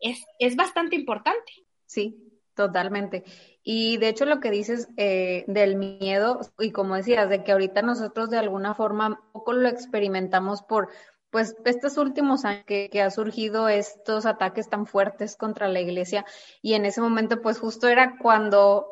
es, 0.00 0.24
es 0.38 0.56
bastante 0.56 0.96
importante. 0.96 1.52
Sí, 1.86 2.16
totalmente. 2.54 3.24
Y 3.62 3.98
de 3.98 4.08
hecho 4.08 4.24
lo 4.24 4.40
que 4.40 4.50
dices 4.50 4.88
eh, 4.96 5.44
del 5.46 5.76
miedo, 5.76 6.40
y 6.58 6.72
como 6.72 6.96
decías, 6.96 7.28
de 7.28 7.44
que 7.44 7.52
ahorita 7.52 7.82
nosotros 7.82 8.30
de 8.30 8.38
alguna 8.38 8.74
forma 8.74 9.20
poco 9.32 9.52
lo 9.52 9.68
experimentamos 9.68 10.62
por, 10.62 10.88
pues, 11.30 11.56
estos 11.64 11.98
últimos 11.98 12.44
años 12.44 12.64
que, 12.66 12.88
que 12.90 13.02
ha 13.02 13.10
surgido 13.10 13.68
estos 13.68 14.26
ataques 14.26 14.68
tan 14.68 14.86
fuertes 14.86 15.36
contra 15.36 15.68
la 15.68 15.80
iglesia, 15.80 16.24
y 16.62 16.74
en 16.74 16.86
ese 16.86 17.00
momento, 17.00 17.42
pues 17.42 17.58
justo 17.58 17.88
era 17.88 18.16
cuando 18.18 18.86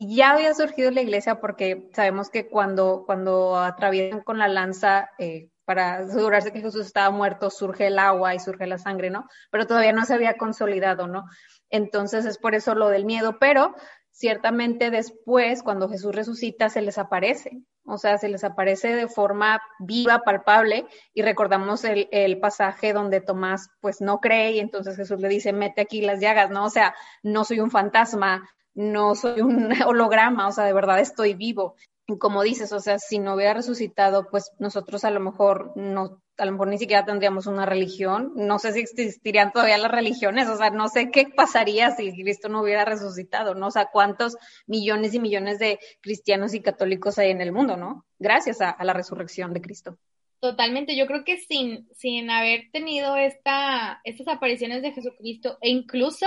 ya 0.00 0.32
había 0.32 0.54
surgido 0.54 0.90
la 0.90 1.02
iglesia, 1.02 1.40
porque 1.40 1.90
sabemos 1.94 2.30
que 2.30 2.48
cuando, 2.48 3.04
cuando 3.06 3.58
atraviesan 3.58 4.22
con 4.22 4.38
la 4.38 4.48
lanza, 4.48 5.10
eh, 5.18 5.50
para 5.66 5.98
asegurarse 5.98 6.52
que 6.52 6.62
Jesús 6.62 6.86
estaba 6.86 7.10
muerto, 7.10 7.48
surge 7.48 7.86
el 7.86 7.98
agua 8.00 8.34
y 8.34 8.40
surge 8.40 8.66
la 8.66 8.78
sangre, 8.78 9.08
¿no? 9.08 9.28
Pero 9.52 9.68
todavía 9.68 9.92
no 9.92 10.04
se 10.04 10.14
había 10.14 10.36
consolidado, 10.36 11.06
¿no? 11.06 11.26
Entonces 11.68 12.24
es 12.24 12.38
por 12.38 12.56
eso 12.56 12.74
lo 12.74 12.88
del 12.88 13.04
miedo, 13.04 13.38
pero 13.38 13.76
ciertamente 14.20 14.90
después, 14.90 15.62
cuando 15.62 15.88
Jesús 15.88 16.14
resucita, 16.14 16.68
se 16.68 16.82
les 16.82 16.98
aparece, 16.98 17.62
o 17.86 17.96
sea, 17.96 18.18
se 18.18 18.28
les 18.28 18.44
aparece 18.44 18.94
de 18.94 19.08
forma 19.08 19.62
viva, 19.78 20.18
palpable, 20.18 20.84
y 21.14 21.22
recordamos 21.22 21.84
el, 21.84 22.06
el, 22.12 22.38
pasaje 22.38 22.92
donde 22.92 23.22
Tomás 23.22 23.70
pues 23.80 24.02
no 24.02 24.20
cree 24.20 24.52
y 24.52 24.60
entonces 24.60 24.96
Jesús 24.96 25.20
le 25.20 25.28
dice, 25.28 25.54
mete 25.54 25.80
aquí 25.80 26.02
las 26.02 26.20
llagas, 26.20 26.50
¿no? 26.50 26.66
O 26.66 26.70
sea, 26.70 26.94
no 27.22 27.44
soy 27.44 27.60
un 27.60 27.70
fantasma, 27.70 28.46
no 28.74 29.14
soy 29.14 29.40
un 29.40 29.70
holograma, 29.86 30.48
o 30.48 30.52
sea, 30.52 30.64
de 30.64 30.74
verdad 30.74 31.00
estoy 31.00 31.32
vivo 31.32 31.76
como 32.18 32.42
dices, 32.42 32.72
o 32.72 32.80
sea, 32.80 32.98
si 32.98 33.18
no 33.18 33.34
hubiera 33.34 33.54
resucitado, 33.54 34.28
pues 34.30 34.50
nosotros 34.58 35.04
a 35.04 35.10
lo 35.10 35.20
mejor 35.20 35.72
no, 35.76 36.20
a 36.36 36.44
lo 36.44 36.52
mejor 36.52 36.68
ni 36.68 36.78
siquiera 36.78 37.04
tendríamos 37.04 37.46
una 37.46 37.66
religión. 37.66 38.32
No 38.34 38.58
sé 38.58 38.72
si 38.72 38.80
existirían 38.80 39.52
todavía 39.52 39.78
las 39.78 39.90
religiones, 39.90 40.48
o 40.48 40.56
sea, 40.56 40.70
no 40.70 40.88
sé 40.88 41.10
qué 41.10 41.26
pasaría 41.26 41.90
si 41.92 42.12
Cristo 42.12 42.48
no 42.48 42.62
hubiera 42.62 42.84
resucitado, 42.84 43.54
¿no? 43.54 43.68
O 43.68 43.70
sea, 43.70 43.88
cuántos 43.92 44.36
millones 44.66 45.14
y 45.14 45.20
millones 45.20 45.58
de 45.58 45.78
cristianos 46.00 46.54
y 46.54 46.60
católicos 46.60 47.18
hay 47.18 47.30
en 47.30 47.40
el 47.40 47.52
mundo, 47.52 47.76
¿no? 47.76 48.04
Gracias 48.18 48.60
a, 48.60 48.76
la 48.82 48.92
resurrección 48.92 49.52
de 49.52 49.60
Cristo. 49.60 49.98
Totalmente, 50.40 50.96
yo 50.96 51.06
creo 51.06 51.22
que 51.22 51.36
sin, 51.36 51.86
sin 51.94 52.30
haber 52.30 52.70
tenido 52.72 53.16
esta, 53.16 54.00
estas 54.04 54.28
apariciones 54.28 54.80
de 54.80 54.92
Jesucristo 54.92 55.58
e 55.60 55.68
incluso 55.68 56.26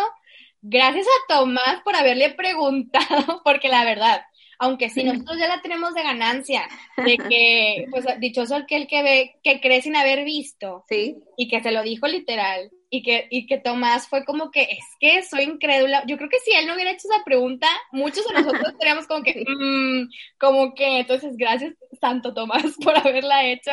gracias 0.63 1.05
a 1.05 1.33
Tomás 1.33 1.81
por 1.83 1.95
haberle 1.95 2.31
preguntado, 2.31 3.41
porque 3.43 3.69
la 3.69 3.83
verdad, 3.85 4.23
aunque 4.59 4.89
si 4.89 5.03
nosotros 5.03 5.37
ya 5.37 5.47
la 5.47 5.61
tenemos 5.61 5.93
de 5.93 6.03
ganancia, 6.03 6.67
de 6.97 7.17
que, 7.17 7.85
pues 7.91 8.05
dichoso 8.19 8.55
el 8.55 8.65
que 8.65 8.75
el 8.75 8.87
que 8.87 9.03
ve, 9.03 9.35
que 9.43 9.59
cree 9.59 9.81
sin 9.81 9.95
haber 9.95 10.23
visto, 10.23 10.85
sí. 10.89 11.17
y 11.37 11.47
que 11.47 11.61
se 11.61 11.71
lo 11.71 11.83
dijo 11.83 12.07
literal, 12.07 12.69
y 12.95 13.01
que, 13.01 13.27
y 13.31 13.47
que 13.47 13.57
Tomás 13.57 14.07
fue 14.07 14.23
como 14.23 14.51
que, 14.51 14.61
es 14.61 14.85
que 14.99 15.23
soy 15.23 15.45
incrédula. 15.45 16.03
Yo 16.05 16.15
creo 16.15 16.29
que 16.29 16.37
si 16.45 16.51
él 16.51 16.67
no 16.67 16.75
hubiera 16.75 16.91
hecho 16.91 17.07
esa 17.11 17.23
pregunta, 17.23 17.67
muchos 17.91 18.23
de 18.27 18.33
nosotros 18.39 18.69
estaríamos 18.71 19.07
como 19.07 19.23
que, 19.23 19.43
mmm, 19.47 20.07
como 20.37 20.75
que, 20.75 20.99
entonces, 20.99 21.35
gracias, 21.35 21.73
Santo 21.99 22.35
Tomás, 22.35 22.75
por 22.83 22.95
haberla 22.95 23.47
hecho. 23.47 23.71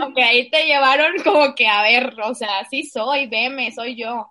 Aunque 0.00 0.22
ahí 0.22 0.48
te 0.48 0.64
llevaron 0.64 1.12
como 1.22 1.54
que, 1.54 1.66
a 1.66 1.82
ver, 1.82 2.14
o 2.24 2.34
sea, 2.34 2.64
sí 2.70 2.84
soy, 2.84 3.26
veme, 3.26 3.72
soy 3.72 3.94
yo. 3.94 4.30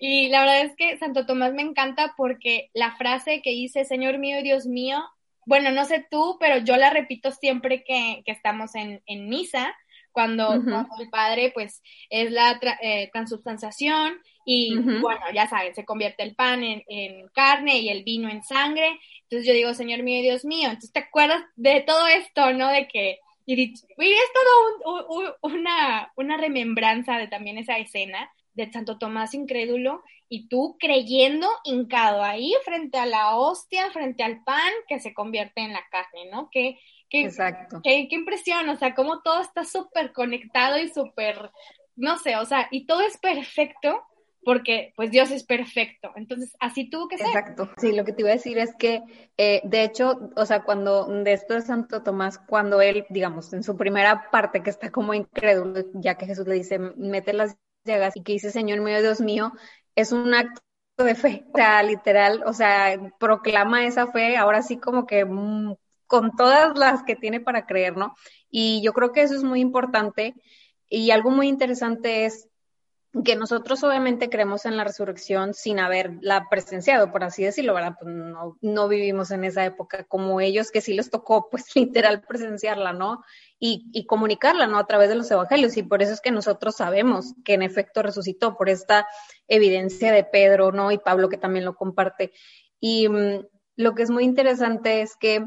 Y 0.00 0.28
la 0.28 0.40
verdad 0.40 0.60
es 0.60 0.76
que 0.76 0.98
Santo 0.98 1.24
Tomás 1.24 1.54
me 1.54 1.62
encanta 1.62 2.12
porque 2.14 2.68
la 2.74 2.94
frase 2.96 3.40
que 3.42 3.50
dice, 3.50 3.86
Señor 3.86 4.18
mío, 4.18 4.42
Dios 4.42 4.66
mío, 4.66 5.02
bueno, 5.48 5.72
no 5.72 5.86
sé 5.86 6.06
tú, 6.10 6.36
pero 6.38 6.58
yo 6.58 6.76
la 6.76 6.90
repito 6.90 7.32
siempre 7.32 7.82
que, 7.82 8.22
que 8.24 8.32
estamos 8.32 8.74
en, 8.74 9.02
en 9.06 9.28
misa, 9.28 9.74
cuando, 10.12 10.52
el 10.52 11.10
padre 11.10 11.52
pues 11.54 11.82
es 12.10 12.30
la 12.32 12.60
eh, 12.82 13.08
transubstanciación 13.12 14.20
y 14.44 14.76
bueno, 15.00 15.20
ya 15.32 15.46
saben, 15.46 15.74
se 15.74 15.84
convierte 15.84 16.22
el 16.22 16.34
pan 16.34 16.62
en, 16.64 17.28
carne 17.34 17.78
y 17.78 17.88
el 17.88 18.02
vino 18.02 18.28
en 18.28 18.42
sangre. 18.42 18.98
Entonces 19.22 19.46
yo 19.46 19.54
digo, 19.54 19.74
Señor 19.74 20.02
mío 20.02 20.18
y 20.18 20.22
Dios 20.22 20.44
mío, 20.44 20.68
entonces 20.68 20.92
te 20.92 21.00
acuerdas 21.00 21.42
de 21.56 21.82
todo 21.82 22.06
esto, 22.08 22.52
¿no? 22.52 22.68
De 22.68 22.88
que, 22.88 23.20
y, 23.46 23.72
es 23.72 23.84
todo 23.96 25.38
una, 25.42 26.12
una 26.16 26.36
remembranza 26.36 27.16
de 27.16 27.28
también 27.28 27.56
esa 27.56 27.78
escena 27.78 28.30
de 28.58 28.72
Santo 28.72 28.98
Tomás 28.98 29.32
incrédulo 29.32 30.02
y 30.28 30.48
tú 30.48 30.76
creyendo 30.78 31.48
hincado 31.64 32.22
ahí 32.22 32.52
frente 32.64 32.98
a 32.98 33.06
la 33.06 33.36
hostia, 33.36 33.90
frente 33.90 34.22
al 34.22 34.44
pan 34.44 34.70
que 34.86 35.00
se 35.00 35.14
convierte 35.14 35.62
en 35.62 35.72
la 35.72 35.82
carne, 35.90 36.30
¿no? 36.30 36.50
Que 36.50 36.78
Qué, 37.08 37.24
Exacto. 37.24 37.80
Qué, 37.82 38.06
impresión, 38.10 38.68
o 38.68 38.76
sea, 38.76 38.94
cómo 38.94 39.22
todo 39.22 39.40
está 39.40 39.64
súper 39.64 40.12
conectado 40.12 40.78
y 40.78 40.88
súper, 40.88 41.50
no 41.96 42.18
sé, 42.18 42.36
o 42.36 42.44
sea, 42.44 42.68
y 42.70 42.86
todo 42.86 43.00
es 43.00 43.16
perfecto 43.16 44.02
porque 44.44 44.92
pues 44.96 45.10
Dios 45.10 45.30
es 45.30 45.44
perfecto. 45.44 46.12
Entonces, 46.16 46.54
así 46.60 46.88
tuvo 46.88 47.08
que 47.08 47.18
ser. 47.18 47.26
Exacto. 47.26 47.70
Sí, 47.78 47.92
lo 47.92 48.04
que 48.04 48.12
te 48.12 48.22
iba 48.22 48.30
a 48.30 48.34
decir 48.34 48.58
es 48.58 48.74
que, 48.78 49.02
eh, 49.36 49.60
de 49.64 49.84
hecho, 49.84 50.30
o 50.36 50.46
sea, 50.46 50.62
cuando 50.62 51.06
de 51.06 51.32
esto 51.32 51.54
de 51.54 51.62
Santo 51.62 52.02
Tomás, 52.02 52.38
cuando 52.38 52.80
él, 52.80 53.04
digamos, 53.10 53.52
en 53.52 53.62
su 53.62 53.76
primera 53.76 54.30
parte 54.30 54.62
que 54.62 54.70
está 54.70 54.90
como 54.90 55.12
incrédulo, 55.12 55.84
ya 55.94 56.16
que 56.16 56.26
Jesús 56.26 56.46
le 56.46 56.54
dice, 56.54 56.78
mete 56.78 57.32
las 57.32 57.56
y 58.14 58.22
que 58.22 58.32
dice, 58.32 58.50
Señor 58.50 58.80
mío, 58.80 59.00
Dios 59.00 59.20
mío, 59.20 59.52
es 59.94 60.12
un 60.12 60.34
acto 60.34 60.62
de 60.98 61.14
fe, 61.14 61.44
o 61.52 61.56
sea, 61.56 61.82
literal, 61.82 62.42
o 62.46 62.52
sea, 62.52 62.98
proclama 63.18 63.86
esa 63.86 64.08
fe, 64.08 64.36
ahora 64.36 64.62
sí 64.62 64.78
como 64.78 65.06
que 65.06 65.24
mm, 65.24 65.74
con 66.06 66.34
todas 66.36 66.76
las 66.76 67.04
que 67.04 67.16
tiene 67.16 67.40
para 67.40 67.66
creer, 67.66 67.96
¿no? 67.96 68.14
Y 68.50 68.82
yo 68.82 68.92
creo 68.92 69.12
que 69.12 69.22
eso 69.22 69.36
es 69.36 69.44
muy 69.44 69.60
importante. 69.60 70.34
Y 70.88 71.10
algo 71.10 71.30
muy 71.30 71.48
interesante 71.48 72.24
es 72.24 72.48
que 73.24 73.36
nosotros 73.36 73.82
obviamente 73.84 74.28
creemos 74.28 74.64
en 74.64 74.76
la 74.76 74.84
resurrección 74.84 75.54
sin 75.54 75.78
haberla 75.78 76.46
presenciado, 76.50 77.10
por 77.10 77.24
así 77.24 77.44
decirlo, 77.44 77.74
¿verdad? 77.74 77.94
Pues 78.00 78.14
no, 78.14 78.56
no 78.60 78.88
vivimos 78.88 79.30
en 79.30 79.44
esa 79.44 79.64
época 79.64 80.04
como 80.04 80.40
ellos 80.40 80.70
que 80.70 80.80
sí 80.80 80.94
les 80.94 81.10
tocó, 81.10 81.48
pues 81.50 81.64
literal 81.76 82.22
presenciarla, 82.22 82.92
¿no? 82.92 83.22
Y, 83.60 84.06
comunicarla, 84.06 84.68
¿no? 84.68 84.78
A 84.78 84.86
través 84.86 85.08
de 85.08 85.16
los 85.16 85.30
evangelios. 85.30 85.76
Y 85.76 85.82
por 85.82 86.00
eso 86.00 86.12
es 86.12 86.20
que 86.20 86.30
nosotros 86.30 86.76
sabemos 86.76 87.34
que 87.44 87.54
en 87.54 87.62
efecto 87.62 88.02
resucitó, 88.02 88.56
por 88.56 88.68
esta 88.68 89.06
evidencia 89.48 90.12
de 90.12 90.22
Pedro, 90.22 90.70
¿no? 90.70 90.92
Y 90.92 90.98
Pablo 90.98 91.28
que 91.28 91.38
también 91.38 91.64
lo 91.64 91.74
comparte. 91.74 92.32
Y 92.78 93.08
mm, 93.08 93.46
lo 93.76 93.94
que 93.94 94.02
es 94.02 94.10
muy 94.10 94.24
interesante 94.24 95.02
es 95.02 95.16
que 95.16 95.44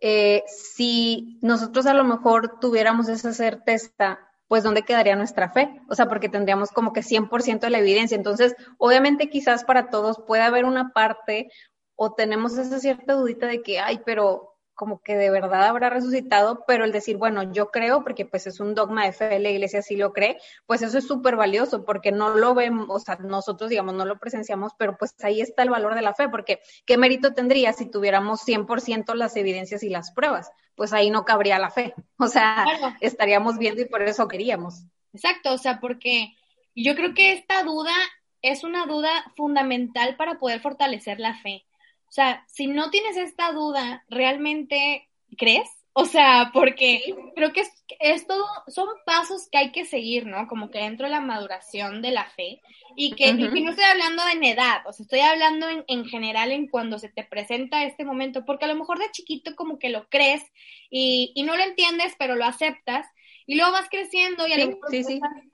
eh, 0.00 0.42
si 0.46 1.38
nosotros 1.40 1.86
a 1.86 1.94
lo 1.94 2.04
mejor 2.04 2.58
tuviéramos 2.60 3.08
esa 3.08 3.32
certeza, 3.32 4.18
pues 4.48 4.62
¿dónde 4.62 4.82
quedaría 4.82 5.16
nuestra 5.16 5.50
fe? 5.50 5.80
O 5.88 5.94
sea, 5.94 6.08
porque 6.08 6.28
tendríamos 6.28 6.70
como 6.70 6.92
que 6.92 7.02
100% 7.02 7.60
de 7.60 7.70
la 7.70 7.78
evidencia. 7.78 8.16
Entonces, 8.16 8.54
obviamente 8.78 9.30
quizás 9.30 9.64
para 9.64 9.90
todos 9.90 10.22
puede 10.26 10.42
haber 10.42 10.64
una 10.64 10.92
parte 10.92 11.50
o 11.94 12.14
tenemos 12.14 12.56
esa 12.58 12.78
cierta 12.78 13.14
dudita 13.14 13.46
de 13.46 13.62
que, 13.62 13.80
ay, 13.80 14.00
pero 14.04 14.55
como 14.76 15.00
que 15.00 15.16
de 15.16 15.30
verdad 15.30 15.64
habrá 15.64 15.90
resucitado, 15.90 16.64
pero 16.66 16.84
el 16.84 16.92
decir, 16.92 17.16
bueno, 17.16 17.50
yo 17.52 17.70
creo, 17.70 18.04
porque 18.04 18.26
pues 18.26 18.46
es 18.46 18.60
un 18.60 18.74
dogma 18.74 19.06
de 19.06 19.12
fe, 19.12 19.38
la 19.40 19.48
iglesia 19.48 19.82
sí 19.82 19.96
lo 19.96 20.12
cree, 20.12 20.38
pues 20.66 20.82
eso 20.82 20.98
es 20.98 21.06
súper 21.06 21.34
valioso, 21.34 21.84
porque 21.84 22.12
no 22.12 22.28
lo 22.28 22.54
vemos, 22.54 22.86
o 22.90 22.98
sea, 23.00 23.16
nosotros, 23.16 23.70
digamos, 23.70 23.94
no 23.94 24.04
lo 24.04 24.18
presenciamos, 24.18 24.72
pero 24.78 24.96
pues 24.98 25.14
ahí 25.24 25.40
está 25.40 25.62
el 25.62 25.70
valor 25.70 25.94
de 25.94 26.02
la 26.02 26.14
fe, 26.14 26.28
porque 26.28 26.60
¿qué 26.84 26.98
mérito 26.98 27.32
tendría 27.32 27.72
si 27.72 27.90
tuviéramos 27.90 28.46
100% 28.46 29.14
las 29.14 29.34
evidencias 29.36 29.82
y 29.82 29.88
las 29.88 30.12
pruebas? 30.12 30.52
Pues 30.74 30.92
ahí 30.92 31.10
no 31.10 31.24
cabría 31.24 31.58
la 31.58 31.70
fe, 31.70 31.94
o 32.18 32.28
sea, 32.28 32.64
estaríamos 33.00 33.58
viendo 33.58 33.80
y 33.80 33.86
por 33.86 34.02
eso 34.02 34.28
queríamos. 34.28 34.84
Exacto, 35.14 35.54
o 35.54 35.58
sea, 35.58 35.80
porque 35.80 36.36
yo 36.74 36.94
creo 36.94 37.14
que 37.14 37.32
esta 37.32 37.62
duda 37.62 37.94
es 38.42 38.62
una 38.62 38.84
duda 38.84 39.10
fundamental 39.36 40.16
para 40.16 40.38
poder 40.38 40.60
fortalecer 40.60 41.18
la 41.18 41.34
fe 41.34 41.65
o 42.08 42.12
sea, 42.12 42.44
si 42.48 42.66
no 42.66 42.90
tienes 42.90 43.16
esta 43.16 43.52
duda, 43.52 44.04
¿realmente 44.08 45.08
crees? 45.36 45.68
O 45.98 46.04
sea, 46.04 46.50
porque 46.52 47.00
creo 47.34 47.54
que 47.54 47.62
es, 48.00 48.26
todo, 48.26 48.44
son 48.68 48.86
pasos 49.06 49.48
que 49.50 49.56
hay 49.56 49.72
que 49.72 49.86
seguir, 49.86 50.26
¿no? 50.26 50.46
Como 50.46 50.70
que 50.70 50.80
dentro 50.80 51.06
de 51.06 51.12
la 51.12 51.22
maduración 51.22 52.02
de 52.02 52.10
la 52.10 52.26
fe 52.26 52.60
y 52.96 53.12
que, 53.12 53.32
no 53.32 53.70
estoy 53.70 53.84
hablando 53.84 54.22
en 54.30 54.44
edad, 54.44 54.82
o 54.86 54.92
sea, 54.92 55.04
estoy 55.04 55.20
hablando 55.20 55.68
en, 55.70 55.84
en, 55.88 56.04
general 56.04 56.52
en 56.52 56.68
cuando 56.68 56.98
se 56.98 57.08
te 57.08 57.24
presenta 57.24 57.84
este 57.84 58.04
momento, 58.04 58.44
porque 58.44 58.66
a 58.66 58.68
lo 58.68 58.74
mejor 58.74 58.98
de 58.98 59.10
chiquito 59.10 59.56
como 59.56 59.78
que 59.78 59.88
lo 59.88 60.06
crees 60.10 60.42
y, 60.90 61.32
y 61.34 61.44
no 61.44 61.56
lo 61.56 61.62
entiendes, 61.62 62.14
pero 62.18 62.36
lo 62.36 62.44
aceptas 62.44 63.06
y 63.46 63.54
luego 63.54 63.72
vas 63.72 63.88
creciendo 63.88 64.46
y 64.46 64.52
a 64.52 64.58
lo 64.58 64.66
mejor 64.66 64.94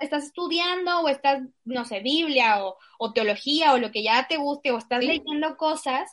Estás, 0.01 0.25
estudiando 0.25 1.03
o 1.03 1.09
estás, 1.09 1.43
no 1.65 1.85
sé, 1.85 2.01
Biblia 2.01 2.65
o, 2.65 2.79
o, 2.99 3.13
teología 3.13 3.75
o 3.75 3.79
lo 3.79 3.93
que 3.93 4.03
ya 4.03 4.27
te 4.27 4.39
guste 4.39 4.73
o 4.73 4.79
estás 4.79 5.05
leyendo 5.05 5.57
cosas 5.57 6.11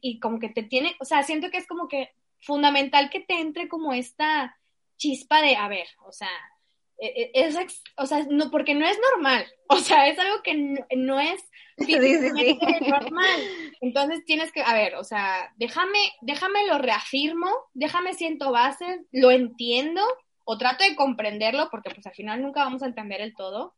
y, 0.00 0.20
como 0.20 0.38
que 0.38 0.48
te 0.48 0.62
tiene, 0.62 0.96
o 1.00 1.04
sea, 1.04 1.22
siento 1.22 1.50
que 1.50 1.58
es 1.58 1.66
como 1.66 1.88
que 1.88 2.10
fundamental 2.40 3.10
que 3.10 3.20
te 3.20 3.40
entre 3.40 3.68
como 3.68 3.92
esta 3.92 4.56
chispa 4.96 5.40
de, 5.42 5.56
a 5.56 5.68
ver, 5.68 5.86
o 6.04 6.12
sea, 6.12 6.30
e, 6.98 7.30
e, 7.32 7.46
es, 7.46 7.56
o 7.96 8.06
sea, 8.06 8.24
no, 8.28 8.50
porque 8.50 8.74
no 8.74 8.86
es 8.86 8.98
normal, 9.12 9.46
o 9.68 9.76
sea, 9.78 10.08
es 10.08 10.18
algo 10.18 10.42
que 10.42 10.54
no, 10.54 11.20
es 11.20 11.40
normal. 12.88 13.40
Entonces 13.80 14.24
tienes 14.24 14.50
que, 14.50 14.62
a 14.62 14.74
ver, 14.74 14.96
o 14.96 15.04
sea, 15.04 15.52
déjame, 15.56 15.98
déjame 16.22 16.66
lo 16.66 16.78
reafirmo, 16.78 17.48
déjame 17.72 18.14
siento 18.14 18.50
bases, 18.50 19.00
lo 19.12 19.30
entiendo 19.30 20.02
o 20.44 20.58
trato 20.58 20.82
de 20.82 20.96
comprenderlo 20.96 21.68
porque 21.70 21.90
pues 21.90 22.06
al 22.06 22.14
final 22.14 22.42
nunca 22.42 22.64
vamos 22.64 22.82
a 22.82 22.86
entender 22.86 23.20
el 23.20 23.34
todo. 23.34 23.76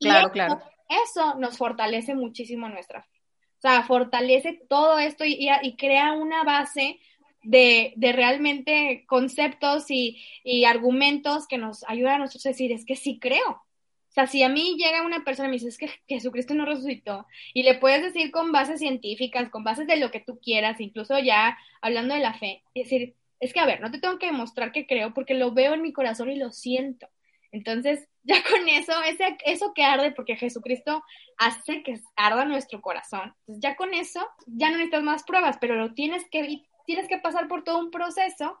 Claro, 0.00 0.30
claro. 0.30 0.60
Eso 0.88 1.34
nos 1.36 1.56
fortalece 1.56 2.14
muchísimo 2.14 2.68
nuestra 2.68 3.02
fe. 3.02 3.17
O 3.58 3.60
sea, 3.60 3.82
fortalece 3.82 4.60
todo 4.68 4.98
esto 4.98 5.24
y, 5.24 5.48
crea 5.76 6.12
una 6.12 6.44
base 6.44 7.00
de, 7.42 7.92
realmente 8.00 9.04
conceptos 9.06 9.86
y, 9.90 10.16
argumentos 10.64 11.48
que 11.48 11.58
nos 11.58 11.84
ayudan 11.88 12.14
a 12.14 12.18
nosotros 12.18 12.46
a 12.46 12.50
decir, 12.50 12.70
es 12.70 12.84
que 12.84 12.94
sí 12.94 13.18
creo. 13.18 13.50
O 13.50 14.12
sea, 14.12 14.26
si 14.26 14.42
a 14.42 14.48
mí 14.48 14.76
llega 14.78 15.04
una 15.04 15.24
persona 15.24 15.48
y 15.48 15.50
me 15.50 15.56
dice, 15.56 15.68
es 15.68 15.78
que 15.78 15.90
Jesucristo 16.06 16.54
no 16.54 16.66
resucitó, 16.66 17.26
y 17.52 17.64
le 17.64 17.74
puedes 17.74 18.02
decir 18.02 18.30
con 18.30 18.52
bases 18.52 18.78
científicas, 18.80 19.50
con 19.50 19.64
bases 19.64 19.86
de 19.86 19.96
lo 19.96 20.10
que 20.10 20.20
tú 20.20 20.38
quieras, 20.40 20.80
incluso 20.80 21.18
ya 21.18 21.58
hablando 21.80 22.14
de 22.14 22.20
la 22.20 22.34
fe, 22.34 22.62
decir, 22.74 23.16
es 23.40 23.52
que 23.52 23.60
a 23.60 23.66
ver, 23.66 23.80
no 23.80 23.90
te 23.90 23.98
tengo 23.98 24.18
que 24.18 24.26
demostrar 24.26 24.72
que 24.72 24.86
creo 24.86 25.14
porque 25.14 25.34
lo 25.34 25.52
veo 25.52 25.74
en 25.74 25.82
mi 25.82 25.92
corazón 25.92 26.30
y 26.30 26.36
lo 26.36 26.52
siento. 26.52 27.08
Entonces, 27.52 28.08
ya 28.22 28.42
con 28.42 28.68
eso, 28.68 28.92
ese, 29.04 29.36
eso 29.44 29.72
que 29.74 29.84
arde, 29.84 30.12
porque 30.12 30.36
Jesucristo 30.36 31.02
hace 31.36 31.82
que 31.82 32.00
arda 32.16 32.44
nuestro 32.44 32.80
corazón. 32.80 33.34
Entonces, 33.40 33.62
ya 33.62 33.76
con 33.76 33.94
eso, 33.94 34.26
ya 34.46 34.70
no 34.70 34.76
necesitas 34.76 35.02
más 35.02 35.22
pruebas, 35.24 35.58
pero 35.60 35.76
lo 35.76 35.94
tienes 35.94 36.24
que, 36.30 36.62
tienes 36.86 37.08
que 37.08 37.18
pasar 37.18 37.48
por 37.48 37.64
todo 37.64 37.78
un 37.78 37.90
proceso 37.90 38.58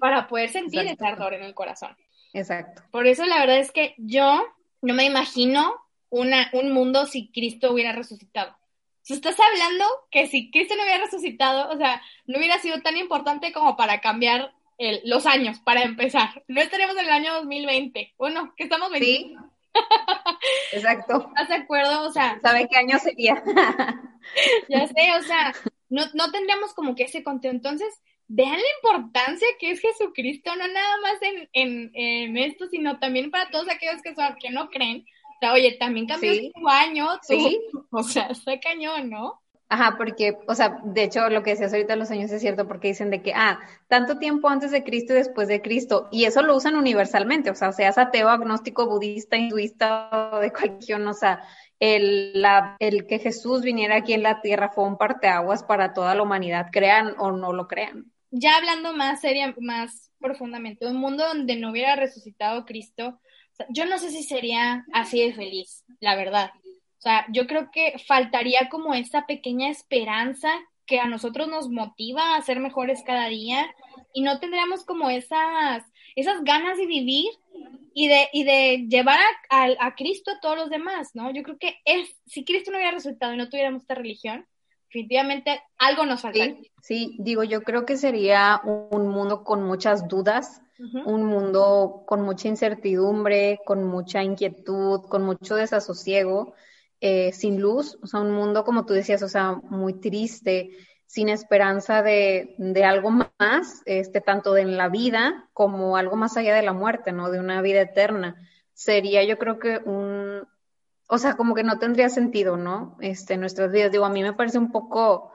para 0.00 0.26
poder 0.26 0.50
sentir 0.50 0.80
ese 0.80 1.06
ardor 1.06 1.34
en 1.34 1.42
el 1.42 1.54
corazón. 1.54 1.96
Exacto. 2.32 2.82
Por 2.90 3.06
eso 3.06 3.24
la 3.26 3.40
verdad 3.40 3.58
es 3.58 3.72
que 3.72 3.94
yo 3.98 4.46
no 4.82 4.94
me 4.94 5.04
imagino 5.04 5.74
una, 6.08 6.50
un 6.52 6.72
mundo 6.72 7.06
si 7.06 7.30
Cristo 7.30 7.72
hubiera 7.72 7.92
resucitado. 7.92 8.56
Si 9.02 9.14
estás 9.14 9.36
hablando 9.40 9.84
que 10.10 10.26
si 10.28 10.50
Cristo 10.50 10.76
no 10.76 10.82
hubiera 10.82 11.04
resucitado, 11.04 11.70
o 11.70 11.76
sea, 11.76 12.02
no 12.26 12.38
hubiera 12.38 12.58
sido 12.58 12.80
tan 12.82 12.96
importante 12.96 13.52
como 13.52 13.76
para 13.76 14.00
cambiar 14.00 14.52
los 15.04 15.26
años, 15.26 15.60
para 15.60 15.82
empezar. 15.82 16.42
No 16.48 16.60
estaremos 16.60 16.96
en 16.96 17.04
el 17.04 17.10
año 17.10 17.34
2020. 17.34 18.14
Bueno, 18.18 18.54
que 18.56 18.64
estamos 18.64 18.90
20. 18.90 19.06
Sí. 19.06 19.36
Exacto. 20.72 21.28
¿Estás 21.28 21.48
de 21.48 21.54
acuerdo? 21.54 22.02
O 22.06 22.12
sea. 22.12 22.38
¿Sabe 22.40 22.68
qué 22.70 22.76
año 22.76 22.98
sería? 22.98 23.42
ya 24.68 24.86
sé, 24.86 25.12
o 25.18 25.22
sea, 25.22 25.54
no, 25.88 26.04
no 26.14 26.30
tendríamos 26.30 26.74
como 26.74 26.94
que 26.94 27.04
ese 27.04 27.22
conteo. 27.22 27.50
Entonces, 27.50 27.88
vean 28.32 28.52
la 28.52 28.90
importancia 28.90 29.46
que 29.58 29.72
es 29.72 29.80
Jesucristo, 29.80 30.54
no 30.56 30.68
nada 30.68 30.96
más 31.02 31.20
en, 31.20 31.48
en, 31.52 31.90
en 31.94 32.36
esto, 32.38 32.66
sino 32.68 32.98
también 32.98 33.30
para 33.30 33.50
todos 33.50 33.68
aquellos 33.68 34.00
que, 34.02 34.14
son, 34.14 34.36
que 34.40 34.50
no 34.50 34.70
creen. 34.70 35.04
O 35.36 35.38
sea, 35.40 35.52
oye, 35.52 35.72
también 35.72 36.06
cambió 36.06 36.32
¿Sí? 36.32 36.52
año, 36.66 37.08
Sí. 37.22 37.60
O 37.90 38.02
sea, 38.02 38.26
está 38.26 38.58
cañón, 38.60 39.10
¿no? 39.10 39.40
Ajá, 39.72 39.94
porque, 39.96 40.36
o 40.48 40.54
sea, 40.56 40.80
de 40.82 41.04
hecho 41.04 41.30
lo 41.30 41.44
que 41.44 41.50
decías 41.50 41.72
ahorita 41.72 41.94
los 41.94 42.10
años 42.10 42.32
es 42.32 42.40
cierto 42.40 42.66
porque 42.66 42.88
dicen 42.88 43.08
de 43.08 43.22
que, 43.22 43.32
ah, 43.36 43.60
tanto 43.86 44.18
tiempo 44.18 44.48
antes 44.48 44.72
de 44.72 44.82
Cristo 44.82 45.12
y 45.12 45.16
después 45.18 45.46
de 45.46 45.62
Cristo, 45.62 46.08
y 46.10 46.24
eso 46.24 46.42
lo 46.42 46.56
usan 46.56 46.74
universalmente, 46.74 47.50
o 47.50 47.54
sea, 47.54 47.70
seas 47.70 47.96
ateo, 47.96 48.28
agnóstico, 48.28 48.88
budista, 48.88 49.36
hinduista 49.36 50.32
o 50.32 50.40
de 50.40 50.52
cualquier, 50.52 51.00
o 51.02 51.14
sea, 51.14 51.44
el, 51.78 52.32
la, 52.42 52.74
el 52.80 53.06
que 53.06 53.20
Jesús 53.20 53.62
viniera 53.62 53.98
aquí 53.98 54.12
en 54.12 54.24
la 54.24 54.40
tierra 54.40 54.70
fue 54.70 54.84
un 54.84 54.98
parteaguas 54.98 55.62
para 55.62 55.94
toda 55.94 56.16
la 56.16 56.24
humanidad, 56.24 56.66
crean 56.72 57.14
o 57.18 57.30
no 57.30 57.52
lo 57.52 57.68
crean. 57.68 58.10
Ya 58.32 58.56
hablando 58.56 58.92
más 58.92 59.20
seria, 59.20 59.54
más 59.60 60.10
profundamente, 60.18 60.84
un 60.88 60.96
mundo 60.96 61.24
donde 61.28 61.54
no 61.54 61.70
hubiera 61.70 61.94
resucitado 61.94 62.64
Cristo, 62.64 63.20
yo 63.68 63.84
no 63.86 63.98
sé 63.98 64.10
si 64.10 64.22
sería 64.22 64.84
así 64.92 65.22
de 65.22 65.32
feliz, 65.32 65.84
la 66.00 66.16
verdad. 66.16 66.50
O 67.00 67.02
sea, 67.02 67.24
yo 67.32 67.46
creo 67.46 67.70
que 67.72 67.94
faltaría 68.06 68.68
como 68.68 68.92
esa 68.92 69.24
pequeña 69.24 69.70
esperanza 69.70 70.50
que 70.84 71.00
a 71.00 71.06
nosotros 71.06 71.48
nos 71.48 71.70
motiva 71.70 72.36
a 72.36 72.42
ser 72.42 72.60
mejores 72.60 73.02
cada 73.06 73.28
día 73.28 73.74
y 74.12 74.20
no 74.20 74.38
tendríamos 74.38 74.84
como 74.84 75.08
esas, 75.08 75.82
esas 76.14 76.44
ganas 76.44 76.76
de 76.76 76.84
vivir 76.84 77.30
y 77.94 78.06
de, 78.08 78.28
y 78.34 78.44
de 78.44 78.86
llevar 78.90 79.18
a, 79.48 79.68
a, 79.78 79.94
Cristo 79.94 80.30
a 80.30 80.40
todos 80.40 80.58
los 80.58 80.68
demás, 80.68 81.12
¿no? 81.14 81.32
Yo 81.32 81.42
creo 81.42 81.56
que 81.56 81.78
es, 81.86 82.14
si 82.26 82.44
Cristo 82.44 82.70
no 82.70 82.76
hubiera 82.76 82.92
resultado 82.92 83.32
y 83.32 83.38
no 83.38 83.48
tuviéramos 83.48 83.80
esta 83.80 83.94
religión, 83.94 84.46
definitivamente 84.88 85.62
algo 85.78 86.04
nos 86.04 86.20
faltaría. 86.20 86.56
Sí, 86.56 86.70
sí, 86.82 87.16
digo, 87.18 87.44
yo 87.44 87.62
creo 87.62 87.86
que 87.86 87.96
sería 87.96 88.60
un 88.62 89.08
mundo 89.08 89.42
con 89.42 89.62
muchas 89.62 90.06
dudas, 90.06 90.60
un 91.06 91.24
mundo 91.24 92.04
con 92.06 92.20
mucha 92.22 92.48
incertidumbre, 92.48 93.58
con 93.64 93.84
mucha 93.84 94.22
inquietud, 94.22 95.00
con 95.08 95.24
mucho 95.24 95.54
desasosiego 95.54 96.54
eh, 97.00 97.32
sin 97.32 97.60
luz, 97.60 97.98
o 98.02 98.06
sea, 98.06 98.20
un 98.20 98.30
mundo, 98.30 98.64
como 98.64 98.86
tú 98.86 98.94
decías, 98.94 99.22
o 99.22 99.28
sea, 99.28 99.52
muy 99.54 99.94
triste, 100.00 100.70
sin 101.06 101.28
esperanza 101.28 102.02
de, 102.02 102.54
de 102.58 102.84
algo 102.84 103.10
más, 103.10 103.82
este, 103.84 104.20
tanto 104.20 104.56
en 104.56 104.76
la 104.76 104.88
vida 104.88 105.48
como 105.52 105.96
algo 105.96 106.16
más 106.16 106.36
allá 106.36 106.54
de 106.54 106.62
la 106.62 106.72
muerte, 106.72 107.10
¿no? 107.12 107.30
De 107.30 107.40
una 107.40 107.62
vida 107.62 107.80
eterna. 107.80 108.36
Sería, 108.74 109.24
yo 109.24 109.36
creo 109.38 109.58
que 109.58 109.78
un, 109.78 110.46
o 111.08 111.18
sea, 111.18 111.36
como 111.36 111.56
que 111.56 111.64
no 111.64 111.80
tendría 111.80 112.08
sentido, 112.08 112.56
¿no? 112.56 112.96
Este, 113.00 113.36
nuestras 113.36 113.72
vidas. 113.72 113.90
Digo, 113.90 114.04
a 114.04 114.10
mí 114.10 114.22
me 114.22 114.34
parece 114.34 114.58
un 114.58 114.70
poco 114.70 115.32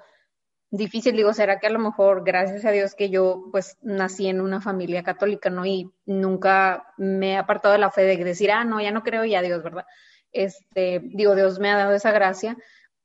difícil, 0.72 1.16
digo, 1.18 1.34
será 1.34 1.60
que 1.60 1.68
a 1.68 1.72
lo 1.72 1.80
mejor, 1.80 2.24
gracias 2.24 2.64
a 2.64 2.72
Dios 2.72 2.96
que 2.96 3.10
yo, 3.10 3.50
pues, 3.52 3.78
nací 3.82 4.28
en 4.28 4.40
una 4.40 4.62
familia 4.62 5.04
católica, 5.04 5.50
¿no? 5.50 5.66
Y 5.66 5.92
nunca 6.06 6.94
me 6.98 7.34
he 7.34 7.38
apartado 7.38 7.74
de 7.74 7.80
la 7.80 7.92
fe 7.92 8.04
de 8.04 8.16
decir, 8.24 8.52
ah, 8.52 8.64
no, 8.64 8.80
ya 8.80 8.92
no 8.92 9.04
creo 9.04 9.26
ya 9.26 9.42
Dios, 9.42 9.62
¿verdad? 9.62 9.86
Este, 10.36 11.02
digo, 11.04 11.36
Dios 11.36 11.60
me 11.60 11.72
ha 11.72 11.78
dado 11.78 11.94
esa 11.94 12.12
gracia, 12.12 12.58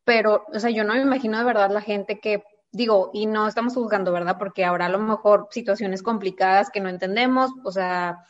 pero, 0.04 0.44
o 0.52 0.58
sea, 0.58 0.70
yo 0.70 0.84
no 0.84 0.94
me 0.94 1.00
imagino 1.00 1.38
de 1.38 1.44
verdad 1.44 1.70
la 1.70 1.80
gente 1.80 2.20
que, 2.20 2.42
digo, 2.72 3.10
y 3.12 3.26
no 3.26 3.49
estamos 3.49 3.75
juzgando, 3.75 4.12
¿verdad? 4.12 4.37
Porque 4.38 4.64
habrá 4.64 4.87
a 4.87 4.90
lo 4.90 4.99
mejor 4.99 5.49
situaciones 5.50 6.02
complicadas 6.02 6.70
que 6.70 6.80
no 6.80 6.88
entendemos, 6.88 7.50
o 7.64 7.72
sea, 7.72 8.25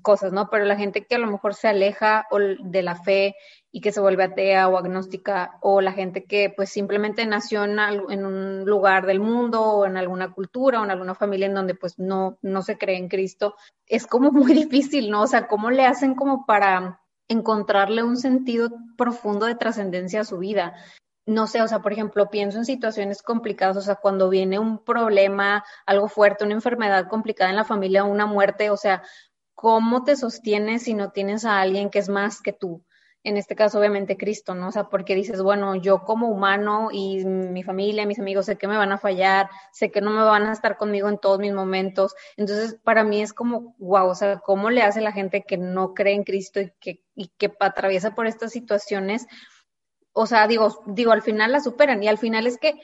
cosas, 0.00 0.32
¿no? 0.32 0.48
Pero 0.48 0.64
la 0.64 0.76
gente 0.76 1.04
que 1.06 1.16
a 1.16 1.18
lo 1.18 1.30
mejor 1.30 1.54
se 1.54 1.68
aleja 1.68 2.26
de 2.60 2.82
la 2.82 2.96
fe 2.96 3.36
y 3.70 3.80
que 3.80 3.92
se 3.92 4.00
vuelve 4.00 4.24
atea 4.24 4.68
o 4.68 4.78
agnóstica, 4.78 5.58
o 5.60 5.80
la 5.80 5.92
gente 5.92 6.24
que 6.24 6.52
pues 6.54 6.70
simplemente 6.70 7.26
nació 7.26 7.64
en, 7.64 8.24
un 8.24 8.64
lugar 8.64 9.06
del 9.06 9.20
mundo 9.20 9.62
o 9.62 9.86
en 9.86 9.96
alguna 9.96 10.32
cultura 10.32 10.80
o 10.80 10.84
en 10.84 10.90
alguna 10.90 11.14
familia 11.14 11.46
en 11.46 11.54
donde 11.54 11.74
pues 11.74 11.98
no, 11.98 12.38
no 12.42 12.62
se 12.62 12.78
cree 12.78 12.96
en 12.96 13.08
Cristo, 13.08 13.54
es 13.86 14.06
como 14.06 14.30
muy 14.32 14.54
difícil, 14.54 15.10
¿no? 15.10 15.22
O 15.22 15.26
sea, 15.26 15.46
¿cómo 15.46 15.70
le 15.70 15.84
hacen 15.84 16.14
como 16.14 16.46
para 16.46 17.01
encontrarle 17.32 18.02
un 18.02 18.16
sentido 18.16 18.70
profundo 18.96 19.46
de 19.46 19.54
trascendencia 19.54 20.20
a 20.20 20.24
su 20.24 20.38
vida. 20.38 20.74
No 21.26 21.46
sé, 21.46 21.62
o 21.62 21.68
sea, 21.68 21.80
por 21.80 21.92
ejemplo, 21.92 22.30
pienso 22.30 22.58
en 22.58 22.64
situaciones 22.64 23.22
complicadas, 23.22 23.76
o 23.76 23.80
sea, 23.80 23.96
cuando 23.96 24.28
viene 24.28 24.58
un 24.58 24.84
problema, 24.84 25.64
algo 25.86 26.08
fuerte, 26.08 26.44
una 26.44 26.54
enfermedad 26.54 27.08
complicada 27.08 27.50
en 27.50 27.56
la 27.56 27.64
familia, 27.64 28.04
una 28.04 28.26
muerte, 28.26 28.70
o 28.70 28.76
sea, 28.76 29.02
¿cómo 29.54 30.04
te 30.04 30.16
sostienes 30.16 30.82
si 30.82 30.94
no 30.94 31.10
tienes 31.12 31.44
a 31.44 31.60
alguien 31.60 31.90
que 31.90 32.00
es 32.00 32.08
más 32.08 32.42
que 32.42 32.52
tú? 32.52 32.84
En 33.24 33.36
este 33.36 33.54
caso 33.54 33.78
obviamente 33.78 34.16
Cristo, 34.16 34.54
¿no? 34.54 34.68
O 34.68 34.72
sea, 34.72 34.84
porque 34.84 35.14
dices, 35.14 35.42
bueno, 35.42 35.76
yo 35.76 36.04
como 36.04 36.28
humano 36.28 36.88
y 36.90 37.24
mi 37.24 37.62
familia, 37.62 38.06
mis 38.06 38.18
amigos, 38.18 38.46
sé 38.46 38.56
que 38.56 38.66
me 38.66 38.76
van 38.76 38.92
a 38.92 38.98
fallar, 38.98 39.48
sé 39.72 39.90
que 39.90 40.00
no 40.00 40.10
me 40.10 40.22
van 40.22 40.44
a 40.46 40.52
estar 40.52 40.76
conmigo 40.76 41.08
en 41.08 41.18
todos 41.18 41.38
mis 41.38 41.52
momentos. 41.52 42.14
Entonces, 42.36 42.76
para 42.82 43.04
mí 43.04 43.22
es 43.22 43.32
como, 43.32 43.76
wow, 43.78 44.08
o 44.08 44.14
sea, 44.14 44.40
¿cómo 44.40 44.70
le 44.70 44.82
hace 44.82 45.00
la 45.00 45.12
gente 45.12 45.44
que 45.46 45.56
no 45.56 45.94
cree 45.94 46.14
en 46.14 46.24
Cristo 46.24 46.60
y 46.60 46.72
que, 46.80 47.04
y 47.14 47.28
que 47.38 47.52
atraviesa 47.60 48.14
por 48.14 48.26
estas 48.26 48.50
situaciones? 48.50 49.26
O 50.12 50.26
sea, 50.26 50.46
digo, 50.48 50.82
digo, 50.86 51.12
al 51.12 51.22
final 51.22 51.52
la 51.52 51.60
superan 51.60 52.02
y 52.02 52.08
al 52.08 52.18
final 52.18 52.46
es 52.46 52.58
que, 52.58 52.74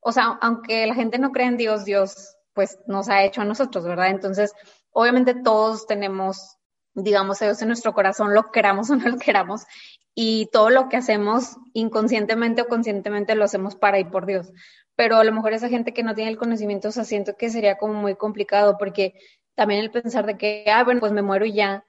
o 0.00 0.12
sea, 0.12 0.38
aunque 0.42 0.86
la 0.86 0.94
gente 0.94 1.18
no 1.18 1.32
cree 1.32 1.46
en 1.46 1.56
Dios, 1.56 1.84
Dios 1.84 2.36
pues 2.52 2.78
nos 2.86 3.08
ha 3.08 3.22
hecho 3.24 3.42
a 3.42 3.44
nosotros, 3.44 3.84
¿verdad? 3.84 4.08
Entonces, 4.08 4.54
obviamente 4.90 5.34
todos 5.34 5.86
tenemos 5.86 6.55
digamos, 6.96 7.38
Dios 7.38 7.60
en 7.62 7.68
nuestro 7.68 7.92
corazón, 7.92 8.34
lo 8.34 8.50
queramos 8.50 8.90
o 8.90 8.96
no 8.96 9.08
lo 9.08 9.18
queramos, 9.18 9.66
y 10.14 10.46
todo 10.50 10.70
lo 10.70 10.88
que 10.88 10.96
hacemos 10.96 11.56
inconscientemente 11.74 12.62
o 12.62 12.68
conscientemente 12.68 13.34
lo 13.34 13.44
hacemos 13.44 13.76
para 13.76 13.98
y 14.00 14.04
por 14.04 14.26
Dios. 14.26 14.50
Pero 14.96 15.16
a 15.16 15.24
lo 15.24 15.32
mejor 15.32 15.52
esa 15.52 15.68
gente 15.68 15.92
que 15.92 16.02
no 16.02 16.14
tiene 16.14 16.30
el 16.30 16.38
conocimiento, 16.38 16.88
o 16.88 16.92
sea, 16.92 17.04
siento 17.04 17.36
que 17.36 17.50
sería 17.50 17.76
como 17.76 17.94
muy 17.94 18.16
complicado, 18.16 18.78
porque 18.78 19.14
también 19.54 19.80
el 19.80 19.90
pensar 19.90 20.26
de 20.26 20.38
que, 20.38 20.64
ah, 20.72 20.84
bueno, 20.84 21.00
pues 21.00 21.12
me 21.12 21.22
muero 21.22 21.44
y 21.44 21.52
ya, 21.52 21.84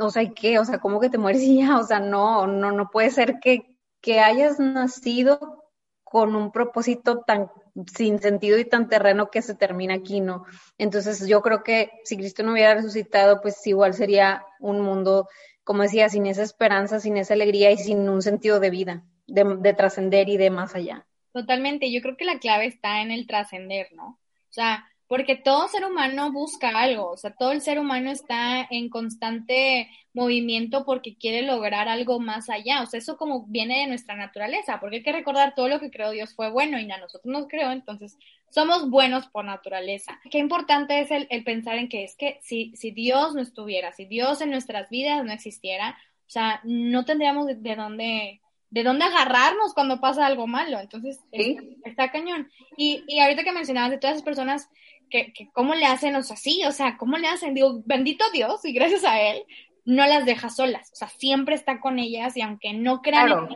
o 0.00 0.10
sea, 0.10 0.22
¿y 0.22 0.32
qué? 0.32 0.58
O 0.58 0.64
sea, 0.64 0.78
¿cómo 0.78 1.00
que 1.00 1.10
te 1.10 1.18
mueres 1.18 1.46
ya? 1.46 1.78
O 1.78 1.84
sea, 1.84 2.00
no, 2.00 2.46
no, 2.46 2.72
no 2.72 2.90
puede 2.90 3.10
ser 3.10 3.40
que, 3.40 3.78
que 4.00 4.20
hayas 4.20 4.58
nacido 4.58 5.64
con 6.02 6.34
un 6.34 6.50
propósito 6.50 7.20
tan 7.26 7.50
sin 7.94 8.18
sentido 8.20 8.58
y 8.58 8.64
tan 8.64 8.88
terreno 8.88 9.30
que 9.30 9.42
se 9.42 9.54
termina 9.54 9.94
aquí, 9.94 10.20
¿no? 10.20 10.44
Entonces 10.78 11.26
yo 11.26 11.42
creo 11.42 11.62
que 11.62 11.90
si 12.04 12.16
Cristo 12.16 12.42
no 12.42 12.52
hubiera 12.52 12.74
resucitado, 12.74 13.40
pues 13.40 13.66
igual 13.66 13.94
sería 13.94 14.44
un 14.60 14.80
mundo, 14.80 15.28
como 15.64 15.82
decía, 15.82 16.08
sin 16.08 16.26
esa 16.26 16.42
esperanza, 16.42 17.00
sin 17.00 17.16
esa 17.16 17.34
alegría 17.34 17.70
y 17.70 17.78
sin 17.78 18.08
un 18.08 18.22
sentido 18.22 18.60
de 18.60 18.70
vida, 18.70 19.04
de, 19.26 19.56
de 19.58 19.74
trascender 19.74 20.28
y 20.28 20.36
de 20.36 20.50
más 20.50 20.74
allá. 20.74 21.06
Totalmente, 21.32 21.92
yo 21.92 22.00
creo 22.00 22.16
que 22.16 22.24
la 22.24 22.38
clave 22.38 22.66
está 22.66 23.02
en 23.02 23.10
el 23.10 23.26
trascender, 23.26 23.88
¿no? 23.92 24.06
O 24.08 24.52
sea, 24.52 24.86
porque 25.08 25.36
todo 25.36 25.68
ser 25.68 25.84
humano 25.84 26.32
busca 26.32 26.70
algo, 26.70 27.10
o 27.10 27.16
sea, 27.16 27.32
todo 27.32 27.52
el 27.52 27.60
ser 27.60 27.78
humano 27.78 28.10
está 28.10 28.66
en 28.70 28.88
constante 28.88 29.88
movimiento 30.12 30.84
porque 30.84 31.16
quiere 31.16 31.42
lograr 31.42 31.88
algo 31.88 32.18
más 32.18 32.50
allá, 32.50 32.82
o 32.82 32.86
sea, 32.86 32.98
eso 32.98 33.16
como 33.16 33.46
viene 33.46 33.80
de 33.80 33.86
nuestra 33.86 34.16
naturaleza, 34.16 34.80
porque 34.80 34.96
hay 34.96 35.02
que 35.02 35.12
recordar 35.12 35.54
todo 35.54 35.68
lo 35.68 35.78
que 35.78 35.90
creó 35.90 36.10
Dios 36.10 36.34
fue 36.34 36.50
bueno 36.50 36.78
y 36.80 36.90
a 36.90 36.98
nosotros 36.98 37.32
nos 37.32 37.46
creó, 37.46 37.70
entonces 37.70 38.18
somos 38.50 38.88
buenos 38.90 39.28
por 39.28 39.44
naturaleza. 39.44 40.18
Qué 40.30 40.38
importante 40.38 41.00
es 41.00 41.10
el, 41.10 41.44
pensar 41.44 41.76
en 41.78 41.88
que 41.88 42.04
es 42.04 42.16
que 42.16 42.38
si, 42.42 42.74
si 42.74 42.90
Dios 42.90 43.34
no 43.34 43.42
estuviera, 43.42 43.92
si 43.92 44.06
Dios 44.06 44.40
en 44.40 44.50
nuestras 44.50 44.88
vidas 44.88 45.24
no 45.24 45.32
existiera, 45.32 45.98
o 46.26 46.30
sea, 46.30 46.60
no 46.64 47.04
tendríamos 47.04 47.46
de, 47.46 47.76
dónde 47.76 48.40
de 48.70 48.82
dónde 48.82 49.04
agarrarnos 49.04 49.74
cuando 49.74 50.00
pasa 50.00 50.26
algo 50.26 50.46
malo. 50.46 50.80
Entonces, 50.80 51.20
está 51.84 52.10
cañón. 52.10 52.50
Y, 52.76 53.04
y 53.06 53.20
ahorita 53.20 53.44
que 53.44 53.52
mencionabas 53.52 53.90
de 53.90 53.98
todas 53.98 54.16
esas 54.16 54.24
personas 54.24 54.68
que, 55.10 55.32
cómo 55.52 55.74
le 55.74 55.86
hacen, 55.86 56.16
o 56.16 56.22
sea, 56.22 56.36
sí, 56.36 56.62
o 56.66 56.72
sea, 56.72 56.96
cómo 56.96 57.18
le 57.18 57.28
hacen, 57.28 57.54
digo, 57.54 57.82
bendito 57.84 58.24
Dios 58.32 58.64
y 58.64 58.72
gracias 58.72 59.04
a 59.04 59.20
Él, 59.20 59.44
no 59.84 60.04
las 60.04 60.26
deja 60.26 60.50
solas, 60.50 60.90
o 60.92 60.96
sea, 60.96 61.08
siempre 61.08 61.54
está 61.54 61.80
con 61.80 62.00
ellas 62.00 62.36
y 62.36 62.42
aunque 62.42 62.72
no 62.72 63.02
crean, 63.02 63.48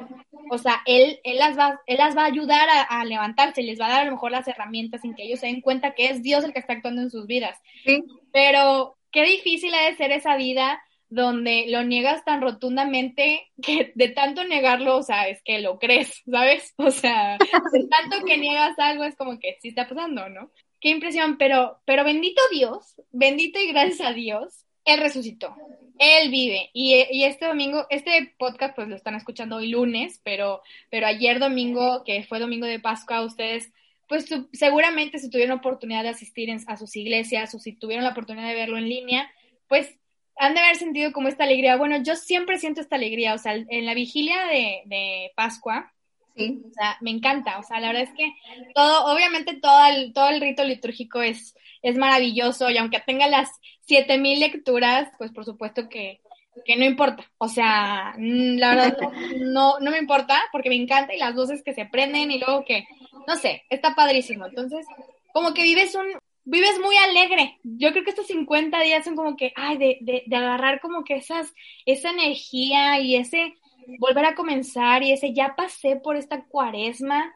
o 0.49 0.59
sea, 0.59 0.81
él, 0.87 1.19
él, 1.25 1.39
las 1.39 1.59
va, 1.59 1.81
él 1.87 1.99
las 1.99 2.17
va 2.17 2.23
a 2.23 2.27
ayudar 2.27 2.69
a, 2.89 3.05
levantarse, 3.05 3.65
les 3.65 3.81
va 3.81 3.87
a 3.87 3.91
dar 3.91 4.01
a 4.03 4.05
lo 4.05 4.13
mejor 4.13 4.31
las 4.31 4.47
herramientas 4.47 5.01
sin 5.01 5.15
que 5.15 5.25
ellos 5.25 5.41
se 5.41 5.47
den 5.47 5.61
cuenta 5.61 5.93
que 5.93 6.07
es 6.07 6.23
Dios 6.23 6.45
el 6.45 6.53
que 6.53 6.61
está 6.61 6.75
actuando 6.75 7.03
en 7.03 7.11
sus 7.11 7.27
vidas. 7.27 7.59
Sí. 7.85 8.05
Pero 8.33 8.97
qué 9.11 9.25
difícil 9.25 9.75
ha 9.75 9.87
de 9.87 9.97
ser 9.97 10.13
esa 10.13 10.37
vida 10.37 10.81
donde 11.09 11.67
lo 11.69 11.83
niegas 11.83 12.25
tan 12.25 12.41
rotundamente 12.41 13.49
que 13.61 13.93
de 13.97 14.09
tanto 14.09 14.45
negarlo, 14.45 14.97
o 14.97 15.03
sea, 15.03 15.29
es 15.29 15.43
que 15.43 15.59
lo 15.59 15.79
crees, 15.79 16.23
¿sabes? 16.31 16.73
O 16.77 16.91
sea, 16.93 17.37
de 17.39 17.39
tanto 17.91 18.25
que 18.25 18.39
niegas 18.39 18.79
algo 18.79 19.05
es 19.05 19.17
como 19.17 19.39
que 19.39 19.59
sí 19.61 19.69
está 19.69 19.89
pasando, 19.89 20.29
¿no? 20.29 20.51
Qué 20.81 20.91
impresión, 20.91 21.39
pero, 21.39 21.79
pero 21.85 22.05
bendito 22.05 22.41
Dios, 22.51 23.01
bendito 23.13 23.61
y 23.61 23.69
gracias 23.69 24.01
a 24.01 24.13
Dios, 24.13 24.65
Él 24.85 25.01
resucitó. 25.01 25.55
Él 25.99 26.31
vive. 26.31 26.71
Y, 26.73 26.95
este 27.25 27.45
domingo, 27.45 27.87
este 27.91 28.35
podcast 28.39 28.75
pues 28.75 28.89
lo 28.89 28.97
están 28.97 29.15
escuchando 29.17 29.57
hoy 29.57 29.69
lunes, 29.69 30.21
pero, 30.25 30.63
pero 30.91 31.07
ayer 31.07 31.39
domingo, 31.39 32.05
que 32.05 32.25
fue 32.25 32.39
domingo 32.39 32.67
de 32.67 32.81
Pascua, 32.81 33.23
ustedes 33.23 33.71
pues 34.09 34.25
seguramente 34.53 35.21
si 35.21 35.31
tuvieron 35.31 35.59
oportunidad 35.59 36.03
de 36.03 36.09
asistir 36.09 36.51
a 36.67 36.77
sus 36.77 36.97
iglesias 36.97 37.55
o 37.55 37.61
si 37.61 37.75
tuvieron 37.75 38.03
la 38.03 38.11
oportunidad 38.11 38.49
de 38.49 38.57
verlo 38.57 38.77
en 38.77 38.89
línea, 38.89 39.31
pues 39.69 39.95
han 40.37 40.55
de 40.55 40.61
haber 40.61 40.77
sentido 40.77 41.13
como 41.13 41.29
esta 41.29 41.45
alegría. 41.45 41.77
Bueno, 41.77 42.03
yo 42.03 42.17
siempre 42.17 42.59
siento 42.59 42.81
esta 42.81 42.97
alegría, 42.97 43.35
o 43.35 43.39
sea, 43.39 43.55
en 43.55 43.87
la 43.87 43.95
vigilia 43.95 44.47
de, 44.47 44.83
de 44.87 45.31
Pascua, 45.37 45.93
Sí. 46.37 46.63
O 46.69 46.73
sea, 46.73 46.97
me 47.01 47.11
encanta. 47.11 47.59
O 47.59 47.63
sea, 47.63 47.81
la 47.81 47.89
verdad 47.89 48.05
es 48.05 48.15
que 48.17 48.33
todo, 48.75 49.13
obviamente 49.13 49.55
todo 49.55 49.87
el, 49.87 50.13
todo 50.13 50.29
el 50.29 50.41
rito 50.41 50.65
litúrgico 50.65 51.23
es, 51.23 51.55
es 51.83 51.97
maravilloso 51.97 52.71
y 52.71 52.79
aunque 52.79 53.01
tenga 53.01 53.27
las 53.27 53.51
7000 53.83 54.41
lecturas, 54.41 55.11
pues 55.19 55.33
por 55.33 55.45
supuesto 55.45 55.89
que, 55.89 56.21
que 56.65 56.77
no 56.77 56.85
importa. 56.85 57.25
O 57.39 57.49
sea, 57.49 58.15
la 58.19 58.75
verdad 58.75 58.97
no, 59.41 59.79
no 59.81 59.91
me 59.91 59.99
importa 59.99 60.41
porque 60.53 60.69
me 60.69 60.77
encanta 60.77 61.15
y 61.15 61.19
las 61.19 61.35
voces 61.35 61.63
que 61.63 61.75
se 61.75 61.87
prenden 61.87 62.31
y 62.31 62.39
luego 62.39 62.65
que, 62.65 62.87
no 63.27 63.37
sé, 63.37 63.65
está 63.71 63.95
padrísimo. 63.95 64.47
Entonces, 64.47 64.87
como 65.33 65.55
que 65.55 65.63
vives 65.63 65.95
un, 65.95 66.07
vives 66.45 66.79
muy 66.81 66.97
alegre. 66.97 67.59
Yo 67.63 67.93
creo 67.93 68.05
que 68.05 68.11
estos 68.11 68.27
50 68.27 68.81
días 68.81 69.05
son 69.05 69.17
como 69.17 69.37
que, 69.37 69.53
ay, 69.57 69.79
de, 69.79 69.99
de, 70.01 70.23
de 70.27 70.37
agarrar 70.37 70.81
como 70.81 71.05
que 71.05 71.15
esas, 71.15 71.53
esa 71.87 72.11
energía 72.11 73.01
y 73.01 73.17
ese 73.17 73.55
volver 73.99 74.25
a 74.25 74.35
comenzar 74.35 75.03
y 75.03 75.13
ese 75.13 75.33
ya 75.33 75.55
pasé 75.57 75.97
por 75.97 76.17
esta 76.17 76.45
cuaresma, 76.45 77.35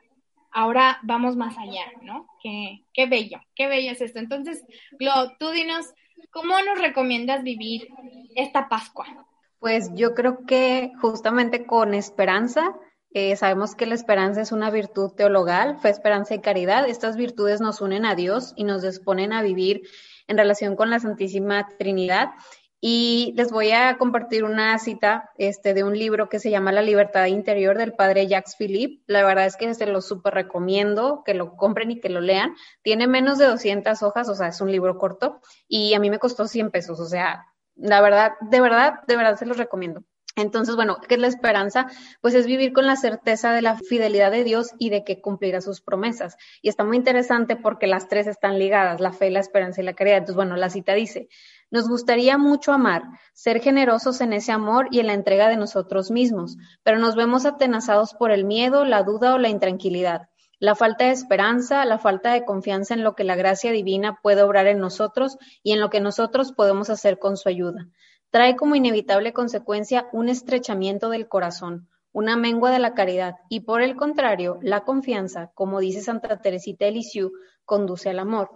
ahora 0.50 0.98
vamos 1.02 1.36
más 1.36 1.56
allá, 1.58 1.84
¿no? 2.02 2.26
Qué, 2.42 2.84
qué 2.92 3.06
bello, 3.06 3.40
qué 3.54 3.66
bello 3.66 3.92
es 3.92 4.00
esto. 4.00 4.18
Entonces, 4.18 4.64
Glo, 4.98 5.32
tú 5.38 5.50
dinos, 5.50 5.86
¿cómo 6.30 6.54
nos 6.62 6.78
recomiendas 6.78 7.42
vivir 7.42 7.88
esta 8.36 8.68
Pascua? 8.68 9.06
Pues 9.58 9.90
yo 9.94 10.14
creo 10.14 10.44
que 10.46 10.92
justamente 11.00 11.66
con 11.66 11.94
esperanza, 11.94 12.74
eh, 13.12 13.36
sabemos 13.36 13.74
que 13.74 13.86
la 13.86 13.94
esperanza 13.94 14.40
es 14.40 14.52
una 14.52 14.70
virtud 14.70 15.12
teologal, 15.12 15.78
fe, 15.78 15.88
esperanza 15.88 16.34
y 16.34 16.40
caridad. 16.40 16.88
Estas 16.88 17.16
virtudes 17.16 17.60
nos 17.60 17.80
unen 17.80 18.04
a 18.04 18.14
Dios 18.14 18.52
y 18.56 18.64
nos 18.64 18.82
disponen 18.82 19.32
a 19.32 19.42
vivir 19.42 19.82
en 20.26 20.36
relación 20.36 20.76
con 20.76 20.90
la 20.90 20.98
Santísima 20.98 21.68
Trinidad. 21.78 22.30
Y 22.86 23.32
les 23.34 23.50
voy 23.50 23.70
a 23.70 23.96
compartir 23.96 24.44
una 24.44 24.78
cita 24.78 25.30
este, 25.38 25.72
de 25.72 25.84
un 25.84 25.98
libro 25.98 26.28
que 26.28 26.38
se 26.38 26.50
llama 26.50 26.70
La 26.70 26.82
libertad 26.82 27.24
interior 27.24 27.78
del 27.78 27.94
padre 27.94 28.26
Jacques 28.26 28.56
Philippe. 28.58 29.02
La 29.06 29.24
verdad 29.24 29.46
es 29.46 29.56
que 29.56 29.72
se 29.72 29.86
lo 29.86 30.02
súper 30.02 30.34
recomiendo 30.34 31.22
que 31.24 31.32
lo 31.32 31.56
compren 31.56 31.92
y 31.92 31.98
que 31.98 32.10
lo 32.10 32.20
lean. 32.20 32.54
Tiene 32.82 33.06
menos 33.06 33.38
de 33.38 33.46
200 33.46 34.02
hojas, 34.02 34.28
o 34.28 34.34
sea, 34.34 34.48
es 34.48 34.60
un 34.60 34.70
libro 34.70 34.98
corto 34.98 35.40
y 35.66 35.94
a 35.94 35.98
mí 35.98 36.10
me 36.10 36.18
costó 36.18 36.46
100 36.46 36.70
pesos. 36.70 37.00
O 37.00 37.06
sea, 37.06 37.46
la 37.74 38.02
verdad, 38.02 38.32
de 38.42 38.60
verdad, 38.60 39.00
de 39.06 39.16
verdad 39.16 39.38
se 39.38 39.46
los 39.46 39.56
recomiendo. 39.56 40.04
Entonces, 40.36 40.74
bueno, 40.74 40.98
¿qué 41.08 41.14
es 41.14 41.20
la 41.20 41.28
esperanza? 41.28 41.86
Pues 42.20 42.34
es 42.34 42.46
vivir 42.46 42.72
con 42.72 42.86
la 42.86 42.96
certeza 42.96 43.52
de 43.52 43.62
la 43.62 43.78
fidelidad 43.78 44.32
de 44.32 44.42
Dios 44.42 44.72
y 44.78 44.90
de 44.90 45.04
que 45.04 45.20
cumplirá 45.20 45.60
sus 45.60 45.80
promesas. 45.80 46.36
Y 46.60 46.68
está 46.68 46.82
muy 46.82 46.96
interesante 46.96 47.54
porque 47.54 47.86
las 47.86 48.08
tres 48.08 48.26
están 48.26 48.58
ligadas, 48.58 49.00
la 49.00 49.12
fe, 49.12 49.30
la 49.30 49.38
esperanza 49.38 49.80
y 49.80 49.84
la 49.84 49.94
caridad. 49.94 50.18
Entonces, 50.18 50.36
bueno, 50.36 50.56
la 50.56 50.70
cita 50.70 50.92
dice, 50.92 51.28
nos 51.74 51.88
gustaría 51.88 52.38
mucho 52.38 52.72
amar, 52.72 53.02
ser 53.34 53.60
generosos 53.60 54.20
en 54.20 54.32
ese 54.32 54.52
amor 54.52 54.86
y 54.90 55.00
en 55.00 55.08
la 55.08 55.12
entrega 55.12 55.48
de 55.48 55.56
nosotros 55.56 56.10
mismos, 56.10 56.56
pero 56.84 56.98
nos 56.98 57.16
vemos 57.16 57.44
atenazados 57.44 58.14
por 58.14 58.30
el 58.30 58.44
miedo, 58.44 58.84
la 58.84 59.02
duda 59.02 59.34
o 59.34 59.38
la 59.38 59.48
intranquilidad. 59.48 60.28
La 60.58 60.74
falta 60.74 61.04
de 61.04 61.10
esperanza, 61.10 61.84
la 61.84 61.98
falta 61.98 62.32
de 62.32 62.44
confianza 62.44 62.94
en 62.94 63.02
lo 63.02 63.14
que 63.14 63.24
la 63.24 63.34
gracia 63.34 63.72
divina 63.72 64.20
puede 64.22 64.42
obrar 64.42 64.68
en 64.68 64.78
nosotros 64.78 65.36
y 65.62 65.72
en 65.72 65.80
lo 65.80 65.90
que 65.90 66.00
nosotros 66.00 66.52
podemos 66.52 66.88
hacer 66.88 67.18
con 67.18 67.36
su 67.36 67.50
ayuda 67.50 67.88
trae 68.34 68.56
como 68.56 68.74
inevitable 68.74 69.32
consecuencia 69.32 70.08
un 70.10 70.28
estrechamiento 70.28 71.08
del 71.08 71.28
corazón, 71.28 71.88
una 72.10 72.36
mengua 72.36 72.72
de 72.72 72.80
la 72.80 72.92
caridad 72.92 73.36
y 73.48 73.60
por 73.60 73.80
el 73.80 73.94
contrario, 73.94 74.58
la 74.60 74.80
confianza, 74.80 75.52
como 75.54 75.78
dice 75.78 76.00
Santa 76.00 76.40
Teresita 76.40 76.86
de 76.86 76.90
Lisieux, 76.90 77.30
conduce 77.64 78.10
al 78.10 78.18
amor. 78.18 78.50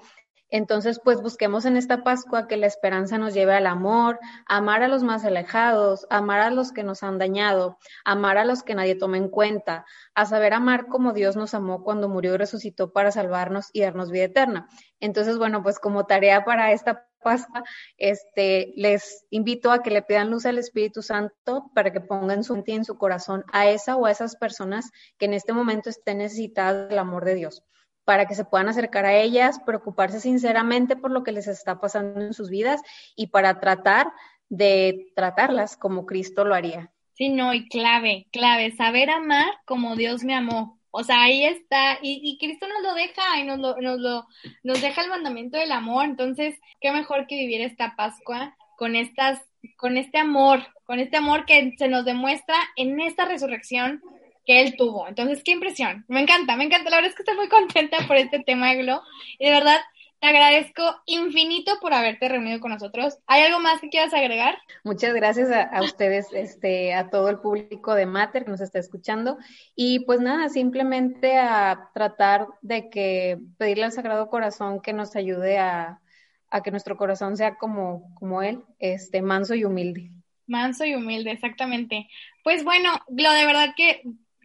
Entonces, 0.51 1.01
pues 1.03 1.21
busquemos 1.21 1.67
en 1.67 1.77
esta 1.77 2.03
Pascua 2.03 2.47
que 2.47 2.57
la 2.57 2.67
esperanza 2.67 3.19
nos 3.19 3.35
lleve 3.35 3.55
al 3.55 3.67
amor, 3.67 4.19
amar 4.47 4.83
a 4.83 4.89
los 4.89 5.03
más 5.03 5.25
alejados, 5.25 6.07
amar 6.09 6.41
a 6.41 6.51
los 6.51 6.73
que 6.73 6.83
nos 6.83 7.03
han 7.03 7.19
dañado, 7.19 7.79
amar 8.05 8.39
a 8.39 8.45
los 8.45 8.63
que 8.63 8.75
nadie 8.75 8.95
toma 8.95 9.19
en 9.19 9.29
cuenta, 9.29 9.85
a 10.15 10.25
saber 10.25 10.55
amar 10.55 10.87
como 10.87 11.13
Dios 11.13 11.37
nos 11.37 11.53
amó 11.55 11.85
cuando 11.85 12.09
murió 12.09 12.35
y 12.35 12.39
resucitó 12.39 12.93
para 12.93 13.11
salvarnos 13.11 13.69
y 13.73 13.83
darnos 13.83 14.11
vida 14.11 14.25
eterna. 14.25 14.69
Entonces, 15.01 15.37
bueno, 15.37 15.63
pues 15.63 15.79
como 15.79 16.07
tarea 16.07 16.45
para 16.45 16.73
esta 16.73 17.05
Pascua, 17.21 17.65
este, 17.97 18.73
les 18.77 19.27
invito 19.31 19.73
a 19.73 19.83
que 19.83 19.91
le 19.91 20.03
pidan 20.03 20.31
luz 20.31 20.47
al 20.47 20.57
Espíritu 20.57 21.03
Santo 21.03 21.71
para 21.75 21.93
que 21.93 22.01
pongan 22.01 22.45
su 22.45 22.55
mente 22.55 22.73
en 22.73 22.85
su 22.85 22.97
corazón 22.97 23.45
a 23.53 23.69
esa 23.69 23.97
o 23.97 24.07
a 24.07 24.13
esas 24.13 24.37
personas 24.37 24.91
que 25.19 25.27
en 25.27 25.35
este 25.35 25.53
momento 25.53 25.91
estén 25.91 26.19
necesitadas 26.19 26.89
del 26.89 26.99
amor 26.99 27.25
de 27.25 27.35
Dios 27.35 27.65
para 28.09 28.25
que 28.25 28.35
se 28.35 28.47
puedan 28.47 28.71
acercar 28.71 29.05
a 29.05 29.15
ellas, 29.15 29.61
preocuparse 29.67 30.19
sinceramente 30.19 30.97
por 30.97 31.11
lo 31.11 31.25
que 31.25 31.31
les 31.31 31.47
está 31.47 31.79
pasando 31.79 32.23
en 32.23 32.33
sus 32.33 32.49
vidas 32.49 32.81
y 33.15 33.27
para 33.27 33.61
tratar 33.61 34.07
de 34.49 35.13
tratarlas 35.15 35.77
como 35.77 36.07
Cristo 36.07 36.47
lo 36.47 36.55
haría. 36.55 36.91
Sí, 37.13 37.29
no, 37.29 37.53
y 37.53 37.69
clave, 37.69 38.27
clave, 38.33 38.75
saber 38.75 39.11
amar 39.11 39.51
como 39.67 39.95
Dios 39.95 40.25
me 40.25 40.35
amó. 40.35 40.81
O 40.91 41.05
sea, 41.05 41.21
ahí 41.21 41.45
está, 41.45 41.99
y, 42.01 42.39
Cristo 42.39 42.67
nos 42.67 42.83
lo 42.83 42.95
deja, 42.95 43.41
y 43.41 43.45
nos 43.45 43.59
lo, 43.59 43.77
nos 43.77 44.01
lo, 44.01 44.27
nos 44.63 44.81
deja 44.81 45.03
el 45.03 45.11
mandamiento 45.11 45.59
del 45.59 45.73
amor. 45.73 46.07
Entonces, 46.07 46.59
qué 46.81 46.93
mejor 46.93 47.27
que 47.27 47.37
vivir 47.37 47.61
esta 47.61 47.95
Pascua 47.95 48.57
con 48.79 48.97
estas, 48.97 49.39
con 49.77 49.99
este 49.99 50.17
amor, 50.17 50.61
con 50.85 50.99
este 50.99 51.19
amor 51.19 51.45
que 51.45 51.75
se 51.77 51.89
nos 51.89 52.07
demuestra 52.07 52.57
en 52.77 53.03
esta 53.03 53.27
resurrección 53.27 54.01
que 54.49 54.63
él 54.63 54.77
tuvo. 54.79 55.07
Entonces, 55.07 55.43
qué 55.45 55.51
impresión. 55.51 56.07
Me 56.09 56.23
encanta, 56.23 56.57
me 56.57 56.65
encanta. 56.65 56.89
La 56.89 56.97
verdad 56.97 57.11
es 57.11 57.15
que 57.15 57.21
estoy 57.21 57.37
muy 57.37 57.49
contenta 57.49 57.99
por 58.09 58.17
este 58.17 58.41
tema, 58.41 58.73
Glo. 58.77 59.03
Y 59.39 59.45
de 59.45 59.51
verdad, 59.51 59.79
te 60.21 60.27
agradezco 60.27 60.83
infinito 61.05 61.73
por 61.83 61.93
haberte 61.93 62.31
reunido 62.31 62.59
con 62.59 62.71
nosotros. 62.71 63.19
¿Hay 63.27 63.43
algo 63.43 63.61
más 63.61 63.79
que 63.83 63.91
quieras 63.91 64.15
agregar? 64.15 64.57
Muchas 64.85 65.13
gracias 65.13 65.51
a, 65.51 65.83
ustedes, 65.83 66.33
este, 66.33 66.95
a 66.95 67.11
todo 67.11 67.29
el 67.29 67.41
público 67.41 67.95
de 67.95 68.07
Mater 68.07 68.47
que 68.47 68.51
nos 68.51 68.63
está 68.63 68.79
escuchando. 68.79 69.37
Y 69.77 70.01
pues 70.07 70.19
nada, 70.21 70.49
simplemente 70.49 71.37
a 71.37 71.91
tratar 71.93 72.47
de 72.63 72.89
que 72.89 73.39
pedirle 73.59 73.85
al 73.85 73.93
Sagrado 73.93 74.31
Corazón 74.31 74.81
que 74.81 74.95
nos 74.95 75.15
ayude 75.15 75.59
a, 75.59 76.01
a 76.49 76.63
que 76.63 76.71
nuestro 76.71 76.97
corazón 76.97 77.37
sea 77.37 77.57
como, 77.57 78.15
como 78.15 78.43
Él, 78.43 78.63
este, 78.79 79.21
manso 79.21 79.55
y 79.55 79.67
humilde. 79.67 80.11
Manso 80.47 80.87
y 80.87 80.95
humilde, 80.95 81.33
exactamente. 81.33 82.09
Pues 82.43 82.65
bueno, 82.65 82.93
Glo, 83.09 83.31
de 83.35 83.45
verdad 83.45 83.75
que 83.77 84.01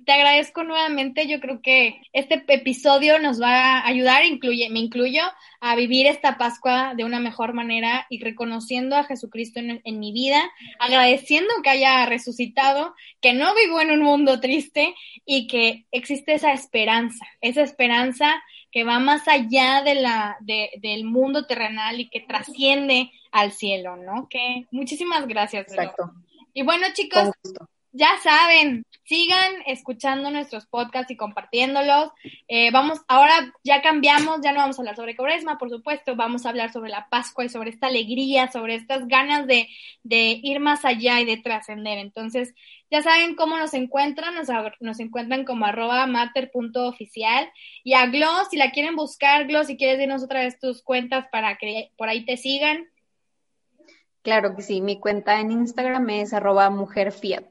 te 0.06 0.12
agradezco 0.12 0.64
nuevamente. 0.64 1.28
Yo 1.28 1.40
creo 1.40 1.62
que 1.62 2.02
este 2.14 2.44
episodio 2.48 3.20
nos 3.20 3.42
va 3.42 3.80
a 3.80 3.88
ayudar, 3.88 4.26
incluye, 4.26 4.70
me 4.70 4.80
incluyo, 4.80 5.22
a 5.60 5.76
vivir 5.76 6.08
esta 6.08 6.38
Pascua 6.38 6.94
de 6.96 7.04
una 7.04 7.20
mejor 7.20 7.54
manera 7.54 8.06
y 8.10 8.22
reconociendo 8.22 8.96
a 8.96 9.04
Jesucristo 9.04 9.60
en, 9.60 9.82
en, 9.84 10.00
mi 10.00 10.12
vida, 10.12 10.42
agradeciendo 10.80 11.54
que 11.64 11.70
haya 11.70 12.06
resucitado, 12.06 12.96
que 13.22 13.34
no 13.34 13.54
vivo 13.56 13.82
en 13.82 13.92
un 13.92 14.02
mundo 14.02 14.40
triste 14.40 14.94
y 15.26 15.48
que 15.48 15.86
existe 15.92 16.34
esa 16.34 16.54
esperanza, 16.54 17.26
esa 17.42 17.62
esperanza 17.62 18.44
que 18.74 18.84
va 18.84 19.00
más 19.00 19.28
allá 19.28 19.84
de 19.84 19.96
la, 19.96 20.36
de, 20.40 20.72
del 20.82 21.06
mundo 21.06 21.46
terrenal 21.46 22.00
y 22.00 22.10
que 22.10 22.22
trasciende 22.22 23.12
al 23.32 23.52
cielo, 23.52 23.96
¿no? 23.98 24.28
Que 24.28 24.66
muchísimas 24.72 25.28
gracias. 25.28 25.68
Exacto. 25.68 26.12
Y 26.56 26.64
bueno, 26.64 26.88
chicos, 26.94 27.30
ya 27.94 28.18
saben, 28.24 28.86
sigan 29.04 29.54
escuchando 29.68 30.32
nuestros 30.32 30.66
podcasts 30.66 31.12
y 31.12 31.16
compartiéndolos. 31.16 32.10
Eh, 32.48 32.72
vamos, 32.72 33.00
ahora 33.08 33.54
ya 33.64 33.84
cambiamos, 33.84 34.40
ya 34.44 34.52
no 34.52 34.60
vamos 34.60 34.78
a 34.78 34.82
hablar 34.82 34.96
sobre 34.96 35.16
Cobresma, 35.16 35.60
por 35.60 35.70
supuesto, 35.70 36.16
vamos 36.16 36.46
a 36.46 36.50
hablar 36.50 36.74
sobre 36.74 36.90
la 36.90 37.08
Pascua 37.10 37.46
y 37.46 37.50
sobre 37.50 37.70
esta 37.70 37.88
alegría, 37.88 38.52
sobre 38.52 38.76
estas 38.76 39.08
ganas 39.08 39.46
de, 39.46 39.68
ir 40.04 40.60
más 40.60 40.86
allá 40.86 41.22
y 41.22 41.26
de 41.26 41.38
trascender. 41.38 42.00
Entonces, 42.00 42.56
ya 42.90 43.04
saben 43.04 43.36
cómo 43.36 43.58
nos 43.58 43.76
encuentran, 43.76 44.34
nos, 44.34 45.00
encuentran 45.00 45.46
como 45.46 45.66
arroba 45.66 46.08
mater.oficial. 46.08 47.48
Y 47.84 47.94
a 47.94 48.08
Gloss, 48.08 48.48
si 48.50 48.58
la 48.58 48.72
quieren 48.72 48.96
buscar, 48.96 49.46
Gloss, 49.46 49.68
si 49.68 49.78
quieres 49.78 50.00
dinos 50.00 50.24
otra 50.24 50.42
vez 50.42 50.60
tus 50.60 50.82
cuentas 50.82 51.28
para 51.32 51.58
que 51.58 51.92
por 51.96 52.10
ahí 52.10 52.26
te 52.26 52.38
sigan. 52.38 52.88
Claro 54.24 54.56
que 54.56 54.64
sí, 54.64 54.82
mi 54.82 55.00
cuenta 55.00 55.40
en 55.40 55.52
Instagram 55.52 56.10
es 56.10 56.34
arroba 56.34 56.72
mujerfiat. 56.72 57.46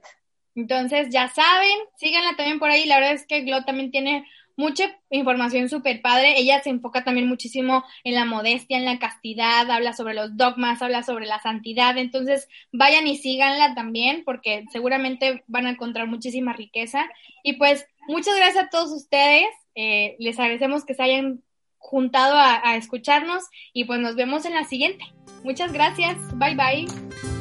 Entonces, 0.55 1.09
ya 1.11 1.29
saben, 1.29 1.79
síganla 1.97 2.37
también 2.37 2.59
por 2.59 2.71
ahí. 2.71 2.87
La 2.87 2.97
verdad 2.97 3.15
es 3.15 3.27
que 3.27 3.43
Glo 3.43 3.65
también 3.65 3.91
tiene 3.91 4.27
mucha 4.57 4.97
información 5.11 5.69
súper 5.69 6.03
padre. 6.03 6.39
Ella 6.39 6.63
se 6.63 6.71
enfoca 6.71 7.05
también 7.05 7.29
muchísimo 7.29 7.85
en 8.05 8.15
la 8.15 8.25
modestia, 8.25 8.77
en 8.77 8.85
la 8.85 8.99
castidad, 8.99 9.71
habla 9.71 9.93
sobre 9.93 10.15
los 10.15 10.37
dogmas, 10.37 10.83
habla 10.83 11.03
sobre 11.03 11.27
la 11.27 11.41
santidad. 11.41 11.97
Entonces, 11.99 12.49
vayan 12.73 13.07
y 13.07 13.17
síganla 13.17 13.75
también 13.75 14.23
porque 14.25 14.65
seguramente 14.73 15.45
van 15.47 15.67
a 15.67 15.71
encontrar 15.71 16.07
muchísima 16.07 16.53
riqueza. 16.53 17.09
Y 17.43 17.55
pues, 17.55 17.87
muchas 18.09 18.37
gracias 18.37 18.65
a 18.65 18.69
todos 18.69 18.93
ustedes. 18.93 19.47
Eh, 19.75 20.17
les 20.19 20.39
agradecemos 20.39 20.85
que 20.85 20.95
se 20.95 21.03
hayan 21.03 21.43
juntado 21.79 22.37
a, 22.37 22.61
a 22.69 22.77
escucharnos 22.77 23.45
y 23.73 23.85
pues 23.85 24.01
nos 24.01 24.15
vemos 24.15 24.45
en 24.45 24.55
la 24.55 24.65
siguiente. 24.65 25.05
Muchas 25.43 25.73
gracias. 25.73 26.17
Bye 26.39 26.55
bye. 26.55 27.32